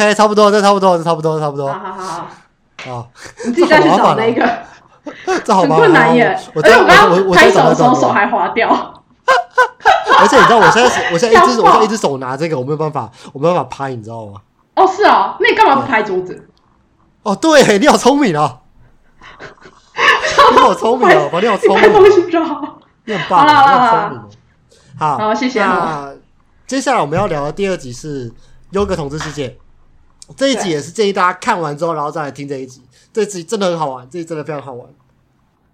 [0.00, 2.26] OK，差不多，这差不多，这差不多，差不多好好好
[2.86, 3.06] 好，啊，
[3.44, 4.48] 你自己再去找那个，
[5.44, 6.38] 这好麻烦 很困难耶。
[6.54, 8.68] 我而且我刚我拍手的时候我手还滑掉。
[10.18, 14.40] 而且你知道， 我现在我现在一只要爆我现在一只手拿这个，我没有办法，我没有办法拍，你知道吗？
[14.76, 16.48] 哦，是哦，那你干嘛不拍桌子？
[17.22, 18.60] 哦，对，你好聪明啊！
[20.52, 22.78] 你好聪明哦，宝，你好你聪明，拍东西就好。
[23.04, 24.28] 你很棒，好聪明哦。
[24.98, 26.14] 好，好谢谢哦那
[26.66, 28.30] 接下来我们要聊的第二集是
[28.70, 29.48] 《优格统治世界》，
[30.36, 32.82] 这一集也是建议大家看完之后，然后再来听这一集。
[33.12, 34.86] 这一集真的很好玩，这一集真的非常好玩。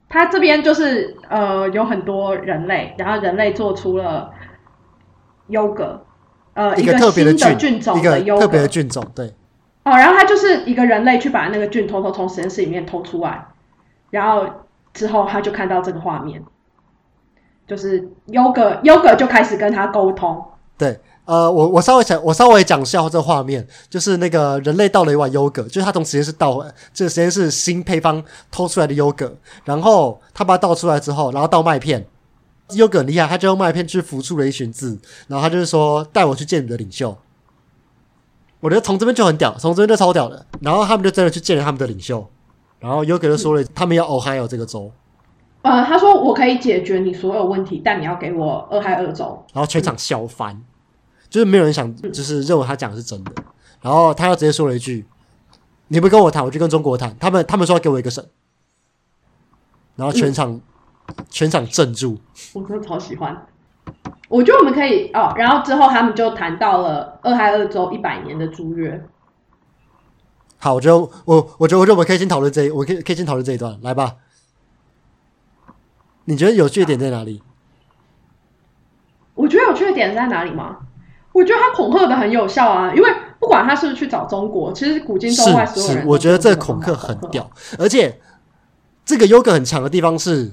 [0.09, 4.31] 他这边就是呃有很多人类，然后人类做出了
[5.49, 6.07] 优格，
[6.55, 8.69] 呃个一特别新的菌，菌种一个的优特别的。
[8.69, 9.27] 菌种，对，
[9.85, 13.47] 哦，然后他就是一个人类去把那个菌偷偷从实验室里面偷出来，
[14.11, 14.47] 然后
[14.95, 16.43] 之后他就看到这个画面，
[17.67, 20.43] 就是优格优格就开始跟他沟通，
[20.79, 32.07] 对，呃，我我稍微讲，我稍微讲一下这画面，就是那个人类倒了一碗优格，就是他从实验室倒，这个实验室新配方偷出来的优格，然后他把它倒出来之后，然后倒麦片，
[32.71, 37.17] 优格很厉害，他就用麦片去浮出了一群字，然后他就是说带我去见你的领袖。
[38.61, 40.47] 我觉得从这边就很屌，从这边就超屌的。
[40.61, 42.27] 然后他们就真的去见了他们的领袖，
[42.79, 44.91] 然后优格就说了，他们要 Ohio 这个州，
[45.63, 49.45] 呃，他说我可以解决你所有问题，但你要给我俄亥俄州。
[49.53, 50.61] 然后全场笑翻，
[51.29, 53.33] 就是没有人想，就是认为他讲的是真的。
[53.83, 55.07] 然后他又直接说了一句
[55.89, 58.25] ：“你不跟我谈，我就跟中国谈。”他们他们说要给我一个省，
[59.97, 60.61] 然后全场、
[61.31, 62.19] 全场镇住。
[62.55, 63.47] 我真的超喜欢。
[64.29, 69.07] 我觉得我们可以哦，然后之后他们就谈到了俄亥俄州一百年的租约。
[70.59, 74.17] 好，我觉得我我觉得我觉得我们可以先讨论这一，我可以可以先讨论这一段，来吧。
[76.25, 77.43] 你觉得有趣的点在哪里？
[79.35, 80.79] 我觉得有趣的点在哪里吗？
[81.37, 87.17] 我觉得他恐吓的很有效啊，因为不管他是不是去找中国，其实古今中外所有人，我觉得这个个恐吓很。
[87.31, 88.19] 屌，而且
[89.05, 90.51] 这个优格很强的地方是，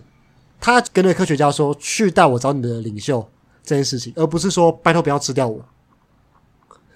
[0.60, 3.26] 他跟那个科学家说去带我找你的领袖
[3.64, 5.62] 这件事情，而不是说拜托不要吃掉我。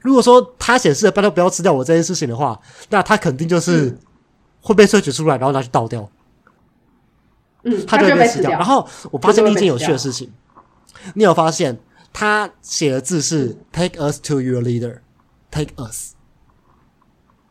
[0.01, 2.59] 如果说他显示了拜托不要吃掉我这件事情的话，
[2.89, 3.99] 那他肯定就是嗯
[4.61, 6.09] 会被萃取出来，然后拿去倒掉，
[7.63, 8.51] 嗯，他就就会被吃掉。
[8.51, 10.29] 然后我发现一件有趣的事情，
[11.15, 11.77] 你有发现
[12.19, 15.01] 他写的字是 “Take us to your leader,
[15.51, 16.13] take us”，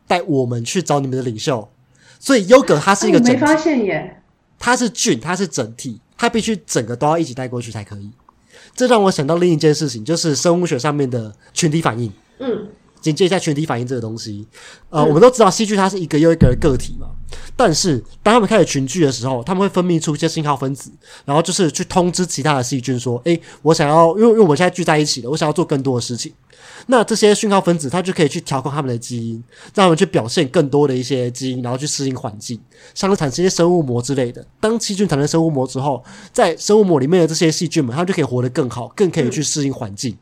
[0.05, 1.71] 带我们去找你们的领袖。
[2.19, 4.21] 所以优格它是一个没发现耶。
[4.59, 8.11] 它是菌，它是整体，它必须整个都要一起带过去才可以。
[8.75, 12.11] 这让我想到另一件事情，就是生物学上面的群体反应。
[12.39, 12.67] 嗯，
[13.01, 14.47] 简介一下群体反应这个东西。
[14.89, 17.07] 呃，嗯我们都知道细菌它是一个又一个的个体嘛，
[17.55, 20.91] 但是当他们开始群聚的时候，他们会分泌出一些信号分子，
[21.25, 26.33] 然后就是去通知其他的细菌说：“诶，我想要，因为因为我们现在聚在一起了，我想要做更多的事情。”
[26.87, 29.43] 那这些讯号分子它就可以去调控它们的基因，
[29.73, 32.59] 让它们去表现更多的一些基因，然后去适应环境，
[32.93, 34.45] 像是产生一些生物膜之类的。
[34.59, 40.15] 当细菌产生生物膜之后，在生物膜里面的这些细菌们，它就可以活得更好，更可以去适应环境。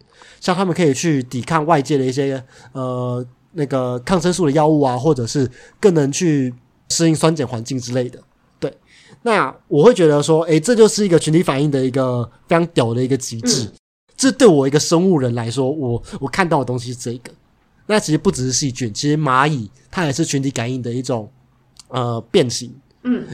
[0.46, 6.54] 像他们可以去抵抗外界的一些呃那个抗生素的药物啊，或者是更能去
[6.90, 8.22] 适应酸碱环境之类的。
[8.60, 8.72] 对，
[9.24, 13.68] 那我会觉得说，诶，这就是一个群体反应的一个非常屌的一个机制。
[14.16, 17.32] 这对我一个生物人来说，我我看到的东西是这个。
[17.88, 21.28] 那其实不只是细菌，其实蚂蚁它也是群体感应的一种
[21.88, 22.72] 呃变形。
[23.02, 23.26] 嗯，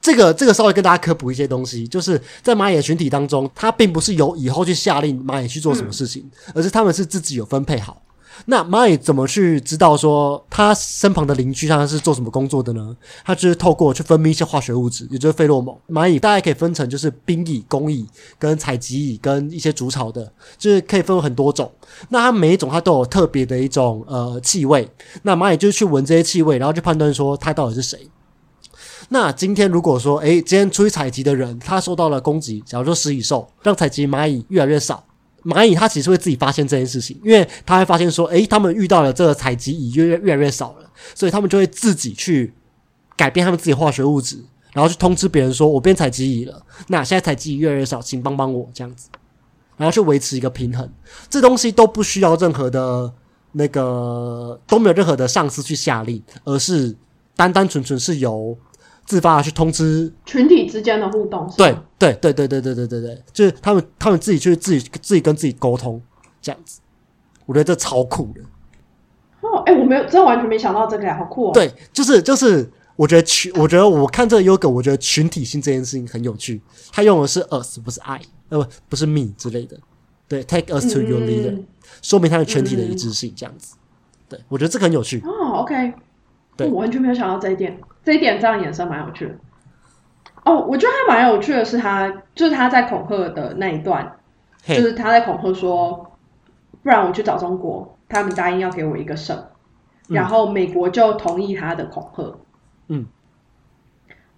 [0.00, 8.00] 这个这个稍微跟大家科普一些东西，就是在蚂蚁的群体当中，它并不是由以后去下令蚂蚁去做什么事情，而是他们是自己有分配好。
[8.46, 12.96] 那蚂蚁怎么去知道说它身旁的邻居他是做什么工作的呢？
[13.24, 15.76] 它就是透过去分泌一些化学物质，也就是费洛蒙。
[15.88, 18.06] 蚂蚁大概可以分成就是兵蚁、工蚁
[18.38, 21.68] 跟采集蚁跟一些筑巢的，就是可以分为很多种。
[22.10, 24.88] 那它每一种它都有特别的一种呃气味，
[25.22, 27.98] 那蚂蚁就是去闻这些气味，然后去判断说它到底是谁。
[29.10, 35.02] 那今天如果说，诶，今天出去采集的人他受到了攻击，假如说食蚁兽让采集蚂蚁越来越少，
[35.44, 42.52] 蚂蚁它其实会自己发现这件事情，因为它会发现说，诶，他们遇到了这个采集蚁越越来越少了，所以他们就会自己去
[43.16, 44.36] 改变他们自己化学物质，
[44.74, 49.08] 然后去通知别人说，我变采集蚁了，那现在采集蚁越来越少，请帮帮我这样子，
[49.78, 50.86] 然后去维持一个平衡，
[51.30, 53.10] 这东西都不需要任何的
[53.52, 56.94] 那个都没有任何的上司去下令，而是
[57.34, 58.58] 单单纯纯是由
[59.08, 66.00] 自发的去通知群体之间的互动是对对对对对对对对对，就是他们他们自己去自己自己跟自己沟通
[66.42, 66.80] 这样子，
[67.46, 68.42] 我觉得这超酷的。
[69.40, 76.60] 哦，哎、我没有，真的完全没想到这个，好酷哦。，对，就是就是，我觉得群，我觉得我看这个优格，我觉得群体性这件事情很有趣。
[76.92, 78.20] 他用的是 us 不是 I，
[78.50, 79.78] 呃不不是 me 之类的。
[80.28, 81.66] 对，take us to your leader，、嗯
[82.02, 83.74] 说明他的全体的一致性这样子。
[84.28, 85.22] 对我觉得这个很有趣。
[85.24, 85.94] 哦，OK，
[86.58, 89.34] 对我完全没有想到这一点，这一点这样衍生蛮有趣的。
[90.44, 94.18] 哦，我觉得他蛮有趣的是他，就是他在恐吓的那一段，
[94.64, 96.10] 就，是他在恐吓说，
[96.82, 99.36] 不然我去找中国，他们答应要给我一个省，
[100.08, 102.38] 嗯然后美国就同意他的恐吓。
[102.88, 103.06] 嗯，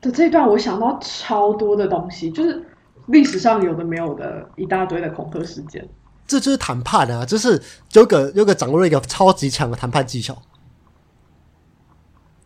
[0.01, 2.63] 的这一段我想到超多的东西，就是
[3.07, 5.89] 历史上有的没有的一大堆的恐吓事件。
[6.27, 7.61] 这就是谈判啊，就是
[7.93, 10.37] 有个有个掌握了一个超级强的谈判技巧。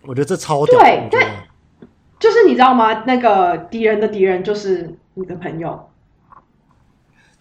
[0.07, 1.27] 我觉得这超屌，对我觉得
[2.19, 3.05] 就是你知道吗？
[3.05, 5.89] 那个敌人的敌人就是你的朋友。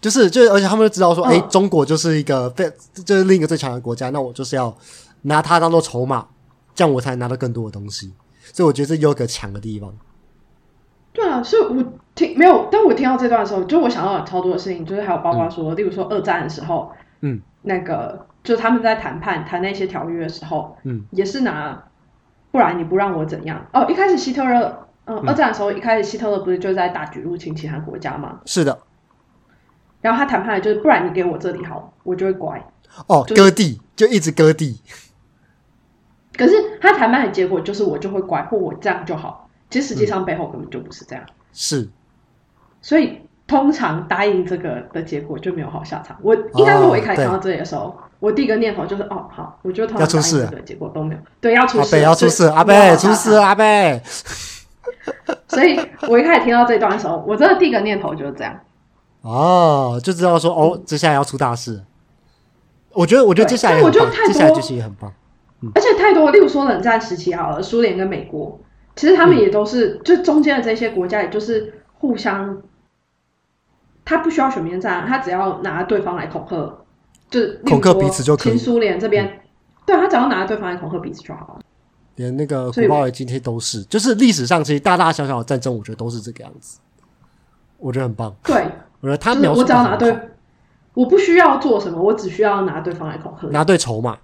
[0.00, 2.70] 就是就是，而且他们就知道说，嗯哎、中国就是一个非
[3.06, 4.76] 就是另一个最强的国家，那我就是要
[5.22, 6.26] 拿它当做筹码，
[6.74, 8.12] 这样我才拿到更多的东西。
[8.52, 9.94] 所以我觉得这有个强的地方。
[11.14, 11.82] 对啊，所以我
[12.14, 21.82] 听没有，但我听到这段的时候，就我想到了超多的事情，就是还有包括说，例如说二战的时候，嗯，那个就是他们在谈判谈那些条约的时候，嗯，也是拿，
[22.54, 23.66] 不然你不让我怎样？
[23.72, 28.42] 哦，一开始希特勒，嗯，二战的时候，一开始希特勒不是就在大举入侵其他国家吗？
[28.46, 28.78] 是的，
[30.00, 32.64] 然后他谈判的就是，不然你给我这里好，我就会乖。
[33.08, 34.80] 哦，就是割地就一直割地，
[36.36, 39.50] 可是他谈判的结果就是我就会乖，或我这样就好。
[39.68, 41.24] 其实实际上背后根本就不是这样。
[41.52, 41.88] 是
[42.80, 46.16] 所以通常答应这个的结果就没有好下场。
[46.22, 53.32] 我应该说，我一开始对看到这里的时候，我第一个念头就是，哦，好，我就通常答要出事了应这个结果都没有，对，要出事了，阿贝要出事阿贝出事。
[53.34, 54.02] 阿贝。
[55.26, 58.58] 场所以我一开始听到这段的时候，我真的第一个念头就是这样。
[59.20, 61.82] 哦，就知道说哦，接下来要出大事了。
[62.92, 65.12] 我觉得，我觉得对接下来我觉得太多接下来剧情也很棒。
[65.74, 68.60] 而且太多，例如说冷战时期好了，苏联跟美国，
[68.96, 72.58] 其实他们也都是，就中间的这些国家，也就是互相，
[74.04, 76.84] 他不需要选边站，他只要拿对方来恐吓，
[77.30, 79.40] 就是恐吓彼此就可以嗯亲苏联这边，
[79.86, 81.60] 对他只要拿对方来恐吓彼此就好了。
[82.16, 86.78] 连那个古巴维今天都是，就是历史上其实大大小小的战争，我觉得都是这个样子。
[87.78, 88.54] 我觉得很棒，对，
[89.00, 90.28] 我觉得他描述我只要拿得很好对，
[90.94, 93.48] 我不需要做什么，我只需要拿对方来恐吓。
[93.48, 94.16] 拿对筹码，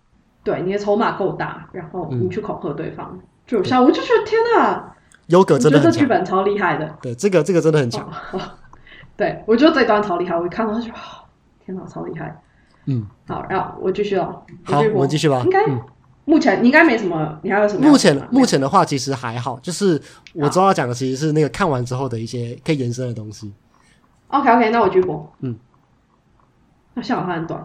[0.44, 3.82] 对，你的筹码够大，然后嗯你去恐吓对方就有效。
[3.82, 4.94] 我就觉得天哪，
[5.26, 6.06] 优格真的这剧。
[6.06, 6.96] 本超厉害的。
[7.02, 8.08] 对，这个这个真的很强。
[8.32, 8.40] 哦，
[9.20, 11.28] 对我觉得这一段超厉害，我一看到就觉得，哦
[11.62, 12.34] 天哪，超厉害。
[12.86, 15.42] 嗯，好，然后我继续哦，好，我们继续吧。
[15.44, 15.78] 应该、嗯，
[16.24, 18.16] 目前你应该没什么，你还有什么目前？
[18.30, 20.00] 目前的话，其实还好，就是
[20.34, 23.52] 我知道要讲的其实是那个看完之后的一些可以延伸的东西。
[24.28, 25.30] OK OK，那我继续播。
[25.40, 25.54] 嗯，
[26.94, 27.62] 那幸好它很短，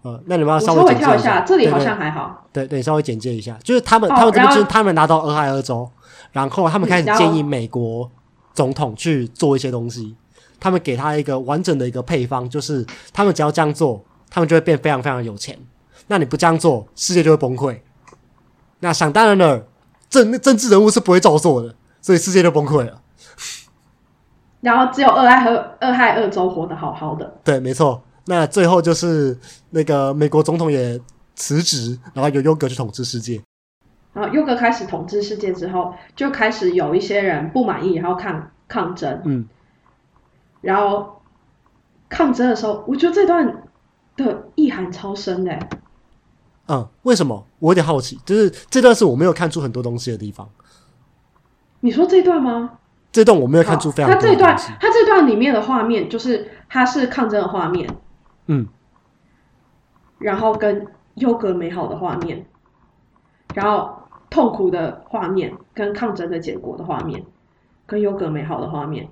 [0.00, 2.46] 呃，那你们要稍微跳一下，这里好像还好。
[2.54, 5.86] 对对，稍微简介一下，就是他们、哦他们这边就是他们拿到俄亥俄州，
[6.32, 8.10] 然后他们开始建议美国
[8.54, 10.16] 总统去做一些东西，
[10.58, 15.58] 他们给他一个完整的一个配方，就是他们只要这样做，他们就会变非常非常有钱。
[16.06, 17.78] 那你不这样做，世界就会崩溃。
[18.80, 19.66] 那想当然了，
[20.10, 23.00] 政 政治人物是不会照做的，所以世界就崩溃了。
[24.60, 27.34] 然后只有二亥和二亥二州活得好好的。
[27.44, 28.02] 对，没错。
[28.26, 29.38] 那最后就是
[29.70, 30.98] 那个美国总统也
[31.34, 33.40] 辞职，然后由优格去统治世界。
[34.14, 39.20] 然后优格开始统治世界之后，就开始有一些人不满意，然后抗抗争。
[39.24, 39.46] 嗯，
[40.64, 41.20] 然后
[42.08, 43.62] 抗争的时候，我觉得这段
[44.16, 45.68] 的意涵超深的欸。
[46.66, 47.46] 嗯，为什么？
[47.58, 50.48] 我有点好奇，就是这段是我没有看出很多东西的地方。
[51.80, 52.78] 你说这段吗？
[53.12, 54.56] 这段我没有看出非常好他这段。
[54.56, 57.88] 他这段里面的画面，就是他是抗争的画面，
[58.46, 58.66] 嗯，
[60.18, 62.46] 然后跟优格美好的画面，
[63.54, 63.96] 然后
[64.30, 67.24] 痛苦的画面，跟抗争的结果的画面，
[67.86, 69.08] 跟优格美好的画面，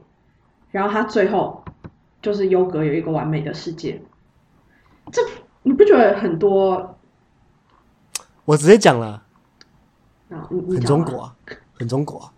[0.72, 1.64] 然后他最后
[2.20, 4.02] 就是优格有一个完美的世界。
[5.12, 5.22] 这
[5.62, 6.98] 你不觉得很多
[8.44, 9.22] 我直接讲了，
[10.28, 11.36] 很中国啊，
[11.74, 12.32] 很中国啊，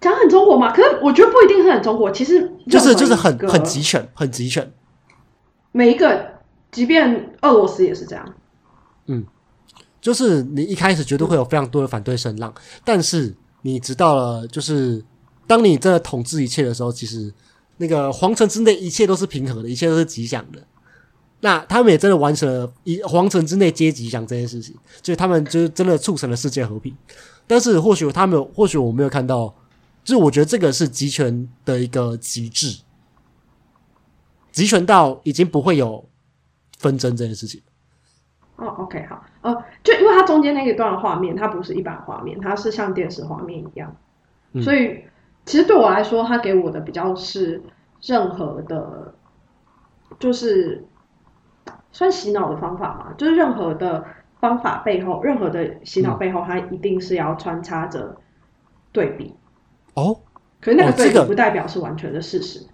[0.00, 0.72] 讲很中国嘛？
[0.72, 4.72] 可是我觉得不一定是很中国，其实就是就是很很集权，很集权。
[5.72, 6.34] 每一个，
[6.70, 8.34] 即便俄罗斯也是这样。
[9.06, 9.24] 嗯
[10.00, 12.52] 就是你一开始绝对会有非常多的反对声浪，
[12.84, 15.02] 但是你知道了，就是
[15.46, 17.32] 当你真的统治一切的时候，其实
[17.76, 20.62] 那个皇城之内一切都是平和的，一切都是吉祥的。
[21.40, 26.96] 那他们也真的完成了一皇城之内皆吉祥这件事情，所以他们就是真的促成了世界和平。
[27.46, 29.54] 但是或许他们，或许我没有看到，
[30.02, 32.80] 就是我觉得这个是集权的一个极致，
[34.52, 36.08] 集权到已经不会有
[36.78, 37.60] 纷争这件事情。
[38.56, 43.94] 哦，OK，好，呃，就因为它中间那一段画面，它不是一般画面，它是像电视画面一样，
[44.52, 45.04] 嗯所以
[45.46, 47.62] 其实对我来说，他给我的比较是
[48.00, 49.14] 任何的，
[50.18, 50.84] 就是
[51.92, 54.04] 算洗脑的方法嘛，就是任何的
[54.40, 58.16] 方法背后，任何的洗脑背后，它一定是要穿插着
[58.92, 59.34] 对比。
[59.94, 60.18] 哦，
[60.60, 62.66] 可是那个对比不代表是完全的事实。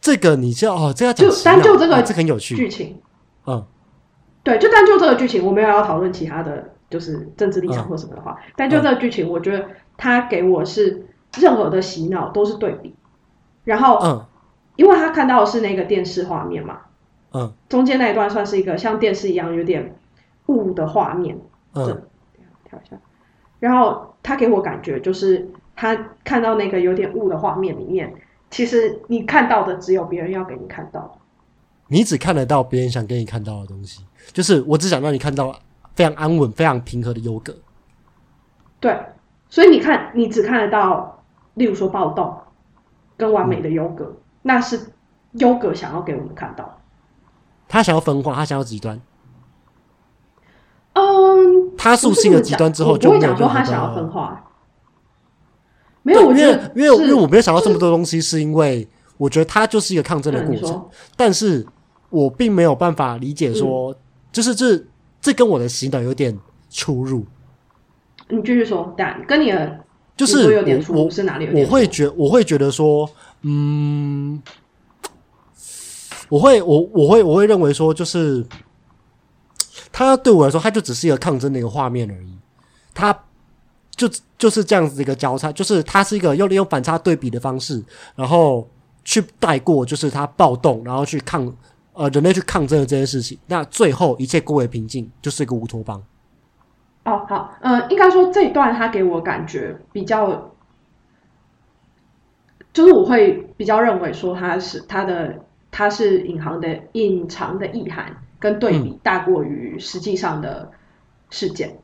[0.00, 3.00] 这个你就哦，这要讲就单就这个哦这个很有趣，剧情，
[3.46, 3.64] 嗯
[4.42, 9.64] 对，就单就这个剧情，我没有要讨论其他的就是政治立场嗯或什么的话，但就这个剧情，我觉得
[9.96, 11.06] 他给我是
[11.38, 12.94] 任何的洗脑都是对比，
[13.64, 14.24] 然后嗯。
[14.76, 16.78] 因为他看到的是那个电视画面嘛，
[17.32, 17.52] 嗯。
[17.68, 19.94] 中间那一段算是一个像电视一样有点
[20.46, 21.38] 雾的画面，
[21.74, 22.02] 嗯。
[22.64, 22.96] 跳一下，
[23.60, 28.14] 然后他给我感觉就是他看到那个有点雾的画面里面，
[28.50, 31.18] 其实你看到的只有别人要给你看到，
[31.88, 35.54] 你只看得到别人想给你看到的东西，就是我只想让你看到
[35.94, 37.54] 非常安稳、非常平和的优格。
[38.80, 38.98] 对，
[39.50, 41.21] 所以你看你只看得到，
[41.54, 42.36] 例如说暴动
[43.16, 44.92] 跟完美的优格，那是
[45.32, 46.78] 优格想要给我们看到。
[47.68, 49.00] 他想要分化，他想要极端，
[50.92, 54.44] 嗯，他塑性了极端之后就不会讲说他想要分化，
[56.02, 61.66] 没有，我觉得因为因为我没有想到这么多东西，是因为我觉得它就是一个抗争的嗯过程，但是
[62.10, 63.94] 我并没有办法理解说，
[64.30, 64.84] 就是这
[65.20, 67.24] 这跟我的洗脑有点出入，
[68.28, 69.80] 你继续说，但跟你的
[70.24, 70.62] 就是
[71.54, 73.10] 我会觉我会觉得说，
[73.42, 74.40] 嗯，
[76.28, 78.46] 我会我我会我会认为说，就是
[79.90, 82.38] 它对我来说，它就只是一个抗争的一个画面而已，
[82.94, 83.12] 它
[83.96, 87.82] 就就是这样子一个交叉，就是它是一个用利用反差对比的方式，
[88.14, 88.70] 然后
[89.04, 91.52] 去带过，就是它暴动，然后去抗
[91.94, 96.02] 呃人类去抗争的这件事情，那最后一切归为平静，就是一个乌托邦。
[97.04, 100.52] 哦，好，嗯，应该说这一段他给我感觉比较，
[102.72, 110.70] 就是我会比较认为说他是他的他是隐含的隐藏的意涵跟对比大过于实际上的
[111.30, 111.76] 事件。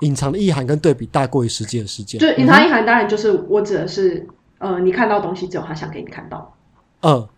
[0.00, 6.54] 隐藏的意涵跟对比大过于实际的事件，就是隐藏意涵，当然就是我指的是，呃，你看到东西只有他想给你看到。
[7.02, 7.28] 嗯，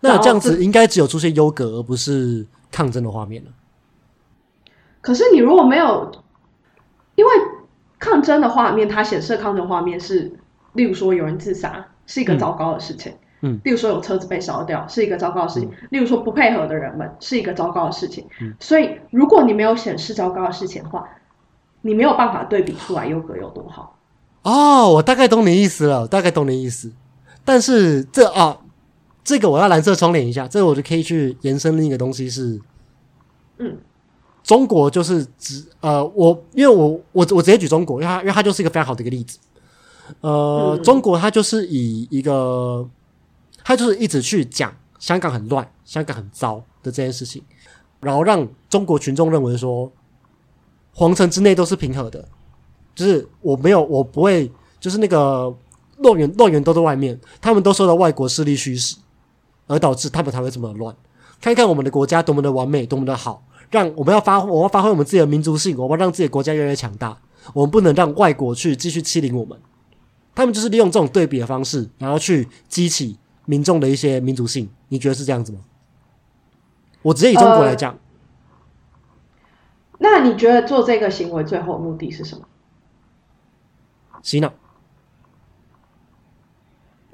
[0.00, 3.50] 那这样子应该只有出现优格，而不是抗争的画面了。
[5.06, 6.10] 可是你如果没有，
[7.14, 7.30] 因为
[7.96, 10.32] 抗争的画面，它显示抗争画面是，
[10.72, 13.12] 例如说有人自杀，是一个嗯糟糕的事情。
[13.42, 15.70] 嗯例如说有车子被烧掉，是一个糟糕的事情。
[15.90, 18.26] 例如说不配合的人们，是一个糟糕的事情。
[18.40, 21.08] 嗯所以如果你没有显示糟糕的事情的话，
[21.82, 23.96] 你没有办法对比出来优格有多好。
[24.42, 26.90] 哦，我大概懂你意思了，我大概懂你意思。
[27.44, 28.58] 但是这啊，
[29.22, 32.60] 这个我要蓝色窗帘一下，这个我就可以去延伸另一个东西是，
[33.58, 33.78] 嗯，
[34.46, 39.38] 中国就是只呃，我因为我我我直接举中国，因为它因为它就是一个非常好的一个例子。
[40.20, 42.88] 呃，嗯中国它就是以一个，
[43.64, 47.42] 它就是一直去讲香港很乱、香港很糟的这件事情，
[47.98, 49.90] 然后让中国群众认为说，
[50.94, 52.28] 皇城之内都是平和的，
[52.94, 54.48] 就是我没有，我不会，
[54.78, 55.52] 就是那个
[55.96, 58.94] 乱源乱源都在外面，他们都受到外国势力驱使，
[59.66, 60.94] 而导致他们才会这么乱。
[61.40, 67.18] 看看我们的国家多么的完美，多么的好，让我们要发，我们要发挥我们自己的民族性，我们要让自己的国家越来越强大。
[67.54, 69.58] 我们不能让外国去继续欺凌我们。
[70.34, 74.68] 他们就是利用这种对比的方式，然后去激起民众的一些民族性。
[74.88, 75.60] 你觉得是这样子吗？
[77.02, 77.96] 我直接以中国来讲，
[79.98, 82.46] 那你觉得做这个行为最后目的是什么？
[84.22, 84.52] 洗脑。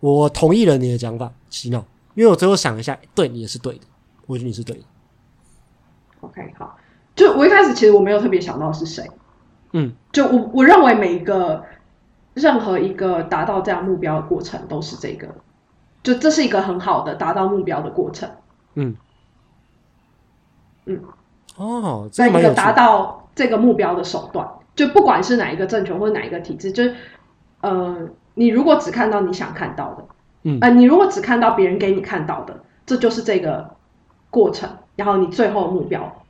[0.00, 1.86] 我同意了你的讲法，洗脑。
[2.14, 3.84] 因为我最后想一下，对你也是对的，
[4.26, 4.82] 我觉得你是对的。
[6.22, 6.76] OK，好，
[7.14, 9.08] 就我一开始其实我没有特别想到是谁，
[9.72, 11.64] 嗯，就我我认为每一个
[12.34, 15.28] 任何一个达到这样目标的过程都是这个，
[16.02, 18.30] 就这是一个很好的达到目标的过程，
[18.74, 18.96] 嗯，
[20.86, 21.00] 嗯，
[21.56, 22.72] 哦，这在一个达。
[22.72, 26.94] 到这个目标的手段，就不管是哪一个政权或者哪一个体制，就是
[27.62, 30.04] 呃，你如果只看到你想看到的，
[30.42, 30.58] 嗯。
[30.60, 33.76] 呃，你如果只看到别人给你看到的，这就是这个
[34.28, 36.24] 过程，然后你最后的目标，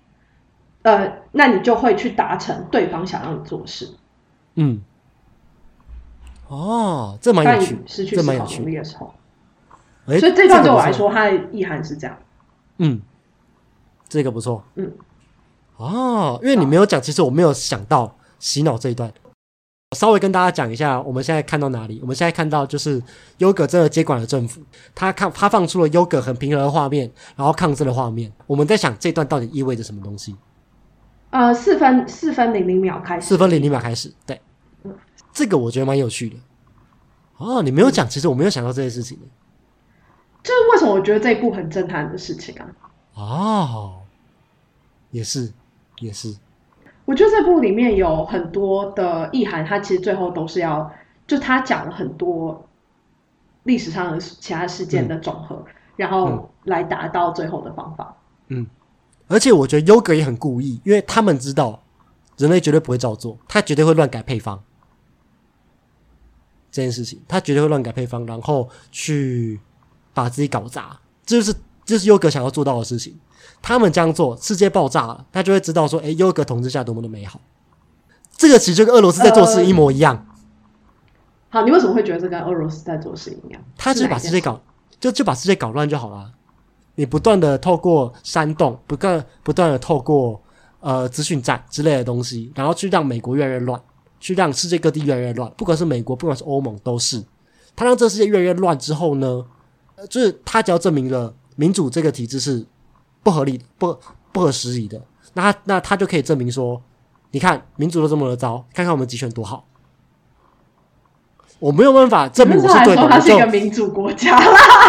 [0.83, 3.95] 呃，那你就会去达成对方想要你做的事。
[4.55, 4.83] 嗯，
[6.49, 8.67] 哦，这蛮有趣，失去思考能。
[8.67, 9.15] 力的时候，
[10.07, 12.17] 哎，所以这段对我来说，它的意涵是这样。
[12.79, 13.01] 嗯，
[14.09, 14.63] 这个不错。
[14.75, 14.93] 嗯，
[15.77, 19.13] 哦，因为你没有讲，其实我没有想到洗脑这一段。
[19.93, 21.99] 稍微跟大家讲一下，我们现在看到哪里？
[22.01, 23.03] 我们现在看到就是
[23.39, 24.61] 优格真的接管了政府，
[24.95, 28.33] 他看他放出了优格很平和的画面，然后抗争的画面。
[28.47, 30.37] 我们在想这段到底意味着什么东西？
[31.31, 34.41] 呃，四分四分零零秒开始，四分零零秒开始，对，
[35.33, 36.37] 这个我觉得蛮有趣的。
[37.39, 39.27] 哦，你没有讲，其实我没有想到这件事情的。
[40.43, 42.67] 这是为什么我觉得这一部很震撼的事情啊？
[43.15, 44.01] 哦，
[45.11, 45.53] 也是，
[46.01, 46.35] 也是，
[47.13, 50.91] 我觉得这部里面有很多的意涵，它其实最后都是要，
[51.27, 52.67] 就他讲了很多
[53.65, 55.63] 历史上的其他事件的总和，
[55.95, 58.17] 然后来达到最后的方法。
[58.49, 58.67] 嗯。
[59.29, 61.83] 而且我觉得优格也很故意，因为他们知道
[62.39, 64.59] 人类绝对不会照做，他绝对会乱改配方。
[66.71, 69.61] 这件事情，他绝对会乱改配方，然后去
[70.15, 71.55] 把自己搞砸，这就是
[71.85, 73.21] 这是优格想要做到的事情。
[73.61, 77.41] 他们这样做，世界爆炸了，他就会知道说，哎，优格统治下多么的美好。
[78.37, 80.27] 这个其实就跟俄罗斯在做事一模一样，
[81.51, 83.63] 好，你为什么会觉得这跟俄罗斯在做事一样？
[83.77, 84.61] 他就是把世界搞，
[84.99, 86.33] 就就把世界搞乱就好了。
[86.95, 90.43] 你不断的透过煽动，不断不断的透过
[90.81, 93.81] 呃资讯战之类的东西，然后去让美国越来越乱，
[94.19, 97.23] 去让世界各地越来越乱，不管是美国，不管是欧盟，都是
[97.77, 99.45] 他让这世界越来越乱之后呢，
[99.97, 102.67] 呃就是他只要证明了民主这个体制是
[103.23, 103.99] 不合理、不
[104.33, 105.01] 不合时宜的，
[105.35, 106.83] 那他那他就可以证明说，
[107.31, 109.67] 你看民主都这么的糟，看看我们集权多好。
[111.59, 114.47] 我没有办法证明我是对的，我是一个民主国家啦。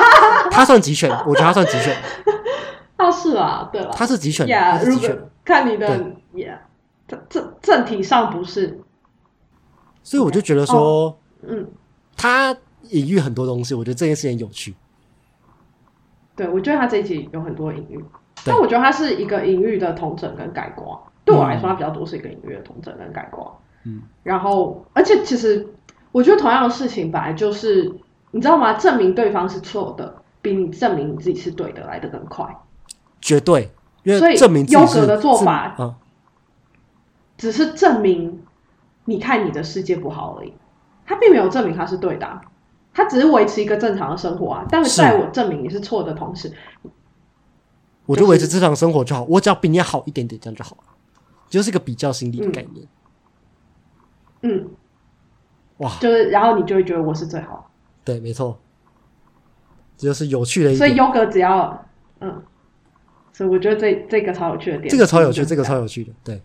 [0.50, 1.96] 他算集权，我觉得他算集权，
[2.98, 5.30] 啊，是啊，对了，他是集权，他是集权。
[5.46, 6.00] 看你的
[6.34, 6.60] 呀，
[7.08, 8.82] 这这政体上不是，
[10.02, 11.70] 所以我就觉得说，嗯，
[12.18, 12.58] 他
[12.90, 14.74] 隐喻很多东西，我觉得这件事情有趣。
[16.36, 18.04] 对我觉得他这一集有很多隐喻，
[18.46, 21.02] 但我觉得它是一个隐喻的同整跟概括。
[21.26, 23.60] 对我来说，它比较多是一个隐喻的同整跟概括。
[23.84, 25.68] 嗯，然后而且其实
[26.12, 27.94] 我觉得同样的事情本来就是，
[28.32, 28.74] 你知道吗？
[28.74, 32.46] 证明对方是错的，比你证明你自己是对的来的更快。
[33.22, 33.72] 绝对，
[34.04, 34.36] 因所以
[34.68, 35.96] 优格的做法嗯，
[37.38, 38.44] 只是证明
[39.06, 40.54] 你看你的世界不好而已，
[41.06, 42.42] 他并没有证明他是对的啊、
[42.94, 44.66] 他只是维持一个正常的生活啊。
[44.70, 46.52] 但是是在我证明你是错的同时，
[48.06, 50.84] 我就维持正常生活就好，我只要比你好一点点，这样就好了，
[51.50, 52.88] 就是一个比较心理的概念。
[54.42, 54.68] 嗯，
[55.78, 57.72] 哇，就是然后你就会觉得我是最好。
[58.04, 58.60] 对，没错，
[59.96, 60.88] 这就是有趣的的，一点。
[60.90, 61.86] 所以优格只要
[62.20, 62.44] 嗯，
[63.32, 66.12] 所以我觉得这这个超有趣的点，这个超有趣，就是这个超有趣的。
[66.24, 66.42] 对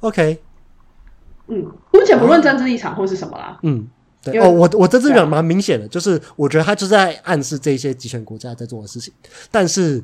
[0.00, 0.42] ，OK，
[1.48, 3.86] 嗯，姑且不论政治立场或是什么啦，嗯，
[4.22, 4.38] 对。
[4.38, 5.16] 哦，我我这次对啊。
[5.16, 9.12] 讲蛮明显的，就是我觉得他就在暗示这些集权国家在做的事情，
[9.50, 10.02] 但是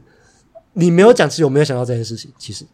[0.73, 2.65] 你没有讲，其实我没有想到这件事情，其实。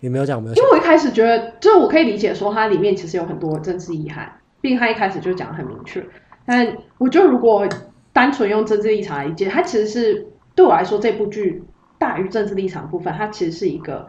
[0.00, 6.06] 你没有讲，我没有想因为我一开始觉得，就是我可以理解说它里面其实有很多政治遗憾，毕竟他一开始就讲的很明确。
[6.46, 7.68] 但我觉得如果
[8.12, 11.64] 单纯用政治立场来理解，它其实是对我来说这部剧
[11.98, 14.06] 大于政治立场部分，它其实是一个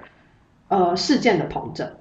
[0.68, 1.92] 呃事件的统整，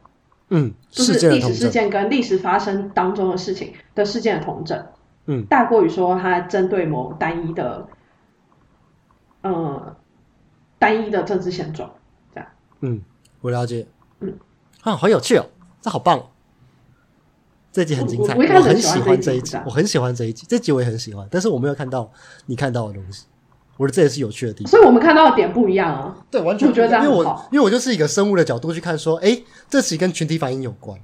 [0.51, 4.87] 嗯，就是历史事件跟历史发生当中的事情的事件的统整，
[5.25, 7.88] 嗯，大过于说它针对某单一的
[9.40, 9.97] 呃
[10.79, 11.91] 单一的政治现状。
[12.81, 13.03] 嗯，
[13.41, 13.87] 我了解，
[14.21, 14.33] 嗯，
[14.83, 15.45] 啊，好有趣哦，
[15.83, 16.27] 这好棒哦，
[17.73, 22.09] 这集很精彩，我很喜欢欢这一集我很喜欢这一集，这集我也很喜欢，但是我没有看到
[22.47, 23.25] 你看到的东西，
[23.77, 24.71] 我觉得这也是有趣的地方。
[24.71, 26.17] 所以我们看到的点不一样啊。
[26.31, 30.97] 对，完全我觉得不一样因为我因为我就是一个生物的角度去看，说，哎，这其实跟群体反应有关，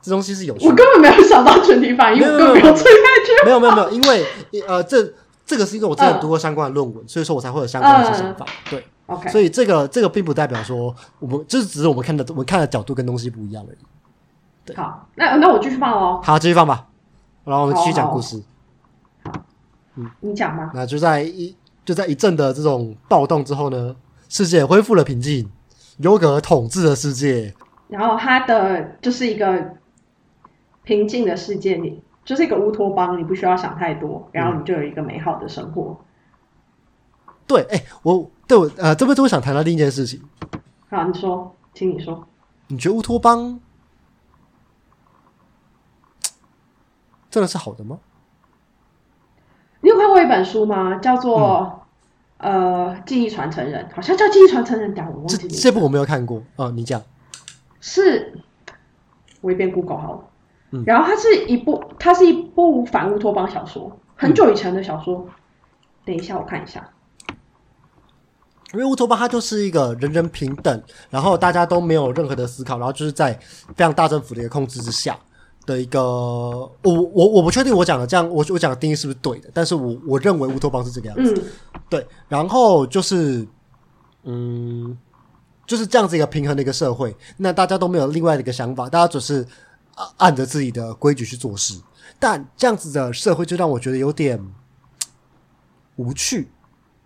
[0.00, 0.70] 这东西是有趣的。
[0.70, 3.46] 我根本没有想到群体反应，我根本没有追下去。
[3.46, 4.26] 没有没有没有，因为
[4.66, 5.12] 呃，这
[5.46, 8.44] 这个是因为我之前读过相关的论文，所以说我才会有相关的一些想法。
[8.68, 14.74] 对，OK，所以这个这个并不代表说我们就是只是我们看的我们看的角度跟东西不一样而已。
[14.76, 16.86] 好，那那我继续放哦，好，继续放吧，
[17.44, 18.42] 然后我们继续讲故事。
[19.96, 20.70] 嗯你讲吧。
[20.72, 23.94] 那就在一就在一阵的这种暴动之后呢，
[24.28, 25.50] 世界恢复了平静，
[25.98, 27.52] 优格统治了世界。
[27.88, 29.74] 然后他的就是一个
[30.84, 36.00] 平静的世界，里就是一个乌托邦，你不需要想太多，然后你就有一个美好的生活。
[37.46, 40.22] 对，哎，我对我呃这边就会想谈到另一件事情，
[40.88, 42.26] 好，你说，请你说。
[42.68, 43.60] 你觉得乌托邦
[47.30, 47.98] 真的是好的吗？
[49.80, 50.96] 你有看过一本书吗？
[50.98, 51.86] 叫做、
[52.38, 57.02] 呃记忆传承人，好像叫记忆传承人，讲我忘记这部我没有看过啊、你讲。
[57.80, 58.38] 是，
[59.40, 60.24] 我一边 Google 好了。
[60.70, 65.26] 嗯然后它是一部，它是一部反乌托邦小说，很久以前的小说。
[66.04, 66.88] 等一下，我看一下。
[68.72, 73.32] 因为乌托邦它就是一个人人平等，然后大家都没有任何的思考，然后就是在
[73.76, 75.18] 非常大政府的一个控制之下
[75.66, 83.46] 的一个，我我我不确定我讲的这样，我我讲的定义是不是对的，但是我我认为乌托邦是这个样子，嗯，对，然后就是
[84.24, 84.96] 嗯，
[85.66, 89.46] 就是这样子一个平衡的一个社会，那大家都没有另外的一个想法，大家只是
[89.96, 91.78] 按按着自己的规矩去做事，
[92.18, 94.42] 但这样子的社会就让我觉得有点
[95.96, 96.50] 无趣，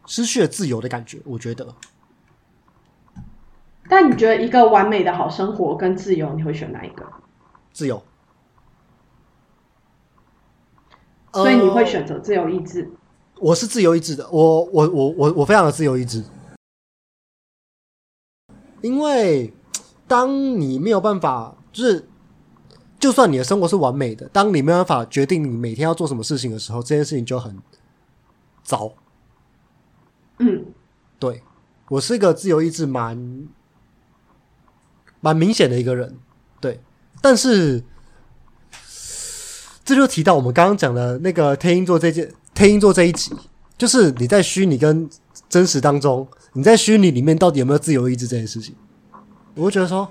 [0.07, 1.21] 失去了自由的感觉。
[1.25, 1.75] 我觉得，
[3.89, 7.07] 但你觉得一个完美的好生活跟自由，你会选哪一个？
[7.73, 8.03] 自由。
[11.33, 12.91] 所以你会呃选择自由意志。
[13.39, 16.25] 我是自由意志的，我我我我我非常的自由意志，
[18.81, 19.53] 因为
[20.09, 22.09] 当你没有办法，就是
[22.99, 27.59] 就算你的生活是完美的，当你没有办法决定你每天要做什么事情的时候，这件事情就很
[28.63, 28.91] 糟。
[30.39, 30.65] 嗯，
[31.19, 31.43] 对
[31.89, 33.49] 我是一个自由意志蛮
[35.21, 36.17] 蛮明显的一个人，
[36.61, 36.81] 对，
[37.21, 37.83] 但是
[39.85, 43.33] 这就提到我们刚刚讲的那个天鹰座这件天鹰座这一集，
[43.79, 45.09] 就是你在虚拟跟
[45.49, 48.75] 真实当中，你在虚拟里面到底有没有自由意志这件事情？
[49.55, 50.07] 我会觉得说，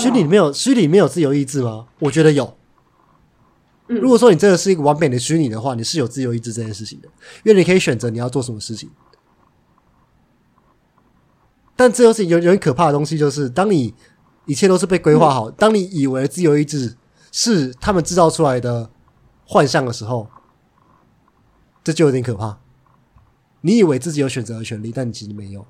[0.00, 1.86] 虚拟里面有虚拟里面有自由意志吗？
[2.00, 2.44] 我觉得有。
[3.90, 7.08] 嗯如果说你真的是一个完美的虚拟的话，你是有自由意志这件事情的，
[7.42, 8.90] 因为你可以选择你要做什么事情。
[11.78, 13.94] 但这就是有有点可怕的东西，就是当你
[14.46, 16.96] 一切都是被规划好，当你以为自由意志
[17.30, 18.90] 是他们制造出来的
[19.46, 20.26] 幻象的时候，
[21.84, 22.58] 这就有点可怕。
[23.60, 25.64] 你以为自己有选择的权利，但其实没有。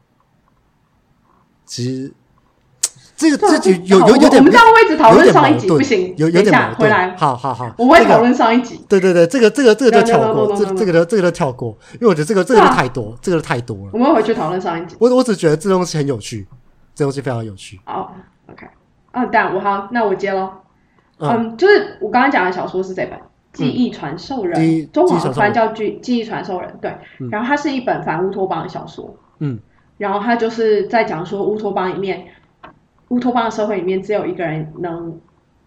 [1.66, 2.14] 其实
[3.18, 6.76] 这个这局有有有点我们这样会一直讨有论上一集，不行，有有点矛盾。
[6.76, 8.80] 回来，好好好，这个我会讨论上一集。
[8.88, 13.98] 对对对，这个这个这个就跳过这.这个就这个就跳过，因为我觉得这个这个太多，这个就太多了我。
[13.98, 14.94] 们回去讨论上一集。
[15.00, 16.46] 我我只觉得这东西很有趣，
[16.94, 17.80] 这东西非常有趣。
[17.84, 18.14] 好
[18.52, 18.68] ，OK，
[19.10, 20.52] 啊，但我好，那我接喽。
[21.18, 23.18] 嗯，嗯，就是我刚刚讲的小说是这本
[23.52, 24.60] 《记忆传授人》
[24.92, 26.94] 中记忆传授人文翻叫《记记忆传授人》，对。
[27.18, 29.58] 嗯然后它是一本反乌托邦的小说，嗯，
[29.96, 32.24] 然后它就是在讲说乌托邦里面，
[33.08, 35.18] 乌托邦的社会里面只有一个人能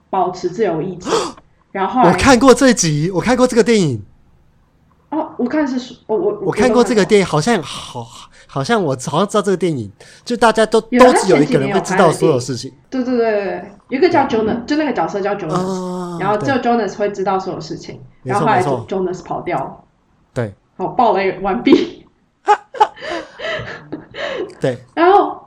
[0.09, 1.09] 保持自由意志，
[1.71, 4.03] 然后后我看过这集，我看过这个电影，
[5.09, 8.05] 哦，我看是我我我看过这个影，电影，好像好，
[8.47, 9.91] 好像我好像知道这个电影，
[10.23, 12.71] 就大家都都只有一个人会知道所有事情。
[12.89, 16.17] 对对对对一个叫 Jonas，就那个角色叫 Jonas，、啊。
[16.19, 19.57] 然后只有 Jonas 会知道所有事情，然后后来 Jonas 跑掉。
[19.57, 19.77] 了，
[20.33, 20.53] 对。
[20.77, 22.05] 好暴雷完毕。
[24.59, 24.77] 对。
[24.95, 25.40] 然后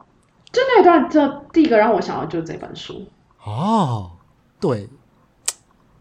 [0.54, 3.08] 就那一段，这第一个让我想到就是这本书，
[3.44, 4.12] 哦，
[4.60, 4.88] 对，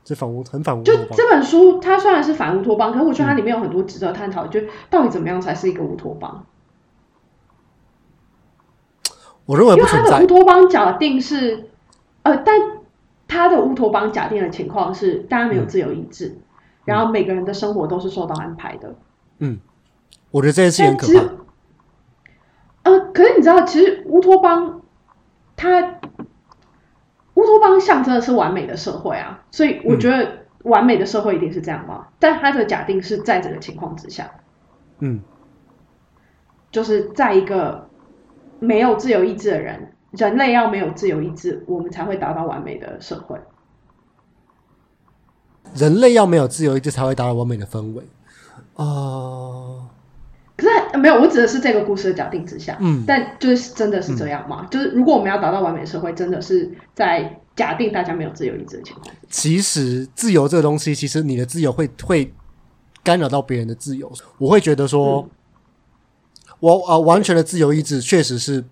[0.04, 4.62] 这反乌很反乌就托邦这本书它虽然是反乌托邦，可是我觉得它里面有很多值得探讨，就
[4.92, 6.46] 到底怎么样才是一个乌托邦？
[9.46, 10.28] 我认为因不存在为它的乌。
[10.28, 11.70] 托邦假定是，
[12.22, 12.62] 呃，但
[13.28, 16.38] 它的乌托邦假定的情况是大家没有自由意志，
[16.86, 18.96] 然后每个人的生活都是受到安排的。
[19.40, 19.60] 嗯，
[20.30, 21.43] 我觉得这件事情很可怕。
[22.84, 24.82] 呃，可是你知道，其实乌托邦
[25.56, 26.00] 它
[27.34, 32.08] 乌托邦象征的是完美的社会啊，所以我觉得完美的社会一定是这样嘛。
[32.20, 34.30] 但它的假定是在这个情况之下，
[35.00, 35.22] 嗯，
[36.72, 37.90] 就是在一个
[38.60, 43.40] 没有自由意志的人，人类要没有自由意志，我们才会达到完美的社会。
[45.74, 48.04] 人类要没有自由意志，才会达到完美的氛围。
[48.76, 49.83] 呃，
[50.64, 54.66] 可是呃没有，我指的是这个故事的假定之下，嗯但就是真的是这样吗？
[54.72, 59.12] 就是如果我们要达到完美社会，真的是在假定大家没有自由意志的情况下。
[59.30, 62.34] 其实自由这个东西，其实你的自由会会
[63.04, 64.12] 干扰到别人的自由。
[64.38, 65.30] 我会觉得说，嗯
[66.60, 68.64] 我呃完全的自由意志确实是，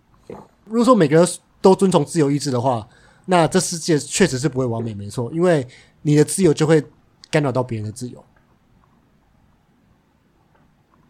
[0.63, 1.27] 如果说每个人
[1.59, 2.87] 都遵从自由意志的话，
[3.25, 5.67] 那这世界确实是不会完美，没错，因为
[6.03, 6.81] 你的自由就会
[7.29, 8.23] 干扰到别人的自由。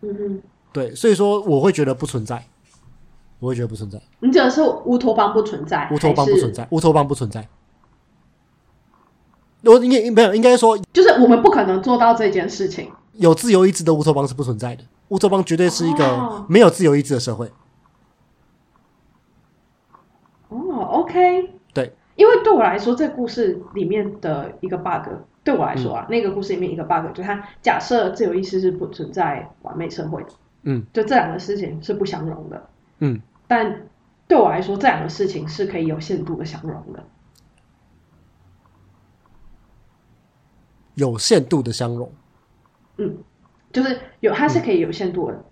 [0.01, 0.41] 嗯哼，
[0.73, 2.45] 对，所以说我会觉得不存在，
[3.39, 7.47] 我会觉得不存在，你指的是乌托邦不存在，乌托邦不存在，在，乌托邦不存在。
[9.63, 12.91] 我应该没有，应该说就是我们不可能做到这件事情。
[13.13, 17.51] 有自由意志的乌托邦是不存在的，乌托邦绝对是一个哦没有自由意志的社会。
[20.47, 20.57] 哦
[20.91, 25.07] ，OK，对，因为对我来说，这故事里面的一个 bug，
[25.43, 30.29] 对我来说啊，那个故事里面一个 bug 就是它假设自由意识是不存在完美社会的，
[30.63, 32.69] 嗯就这两个事情是不相容的。
[32.99, 33.87] 嗯，但
[34.27, 37.03] 对我来说，这两个事情是可以有限度的相容的。
[40.95, 42.11] 有限度的相容，
[42.97, 43.17] 嗯
[43.71, 45.43] 就是有，它是可以有限度的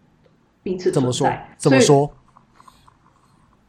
[0.62, 1.56] 彼此怎么说存在。？
[1.58, 2.12] 怎么说？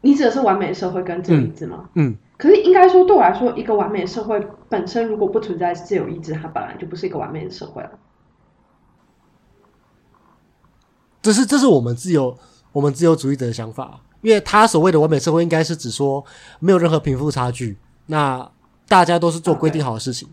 [0.02, 1.88] 你指的是完美的社会跟自由意志吗？
[1.94, 7.98] 嗯，可是应该说，对我来说，一个完美的社会本身如果不存在自由意志，它本来就不是一个完美的社会了。
[11.22, 12.36] 这是这是我们自由
[12.72, 16.24] 我们自由主义者的想法，因为他所谓的完美社会，应该是指说
[16.58, 18.50] 没有任何贫富差距，那
[18.88, 20.28] 大家都是做规定好的事情。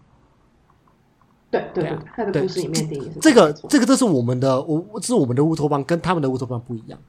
[1.49, 1.97] 对对对啊。
[1.97, 6.99] 对，它的故事里面定义这个这个这是我们的我这是我们的乌托邦，跟他们的乌托邦不一样。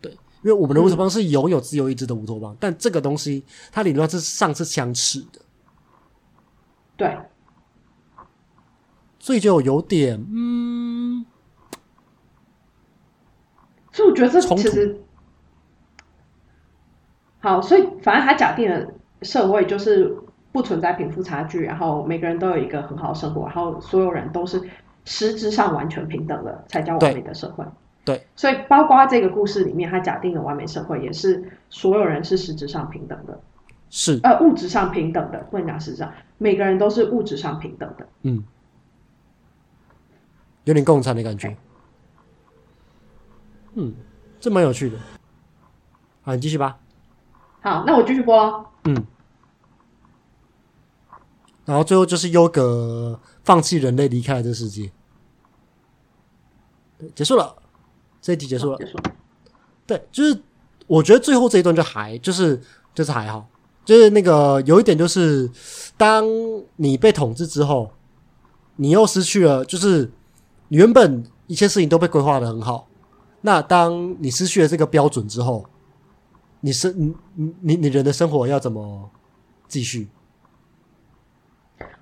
[0.00, 0.10] 对，
[0.42, 5.40] 因为我们的乌托邦是拥有自由意志的乌托邦，但这个东西它理论上是上是相斥的，
[6.96, 7.18] 对，
[9.18, 11.26] 所以就有点嗯，
[13.94, 15.00] 所以我觉得这其实
[17.38, 18.84] 好，所以反正他假定了
[19.22, 20.12] 社会就是
[20.50, 24.60] 不存在贫富差距，然后每个人都有一个很好的生活，然后所有人都是
[25.04, 27.64] 实质上完全平等的，才叫完美的社会。
[28.04, 33.40] 对，所以包括这个故事里面，他假定的完美社会也是所有人是实质上平等的，
[33.90, 38.08] 是呃，物质上平等的，不能讲实质上，每个人都是物质上平等的。
[38.22, 38.42] 嗯，
[40.64, 41.56] 有点共产的感觉。
[43.74, 43.94] 嗯，
[44.40, 44.96] 这蛮有趣的。
[46.22, 46.78] 好，你继续吧。
[47.60, 48.66] 好，那我继续播咯。
[48.84, 49.06] 嗯，
[51.64, 54.90] 然后最后就是优格放弃人类，离开了这个世界。
[56.98, 57.56] 对，结束了，
[58.20, 58.78] 这一题结束了。
[58.78, 58.98] 结束。
[59.86, 60.40] 对，就是
[60.86, 62.60] 我觉得最后这一段就还就是
[62.94, 63.46] 就是还好，
[63.84, 65.50] 就是那个有一点就是，
[65.96, 66.24] 当
[66.76, 67.90] 你被统治之后，
[68.76, 70.10] 你又失去了，就是
[70.68, 72.88] 原本一切事情都被规划的很好，
[73.46, 75.66] 那当你失去了这个标准之后，
[76.60, 79.10] 你生你你你你人的生活要怎么
[79.68, 80.08] 继续？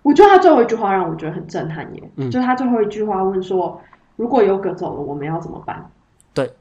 [0.03, 3.81] 我觉得他最后一句话让我觉得很震撼耶，嗯就是他最后一句话问说
[4.15, 5.91] ：“如果优格走了，我们要怎么办
[6.33, 6.55] 对，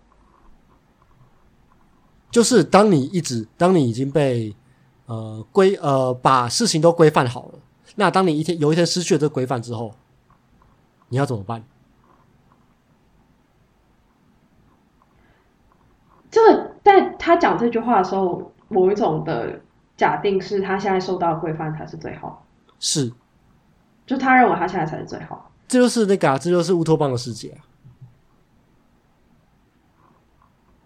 [2.31, 4.55] 就是当你一直，当你已经被
[5.05, 7.59] 呃规呃把事情都规范好了，
[7.97, 9.93] 那当你一天有一天失去了这个规范之后，
[11.09, 11.63] 你要怎么办？？”
[16.31, 19.57] 这个，但他讲这句话的时候，某一种的
[19.95, 22.45] 假定是他现在受到的规范才是最好，
[22.77, 23.09] 是，
[24.05, 25.49] 就他认为他现在才是最好。
[25.65, 27.63] 这就是那个、啊，这就是乌托邦的世界啊。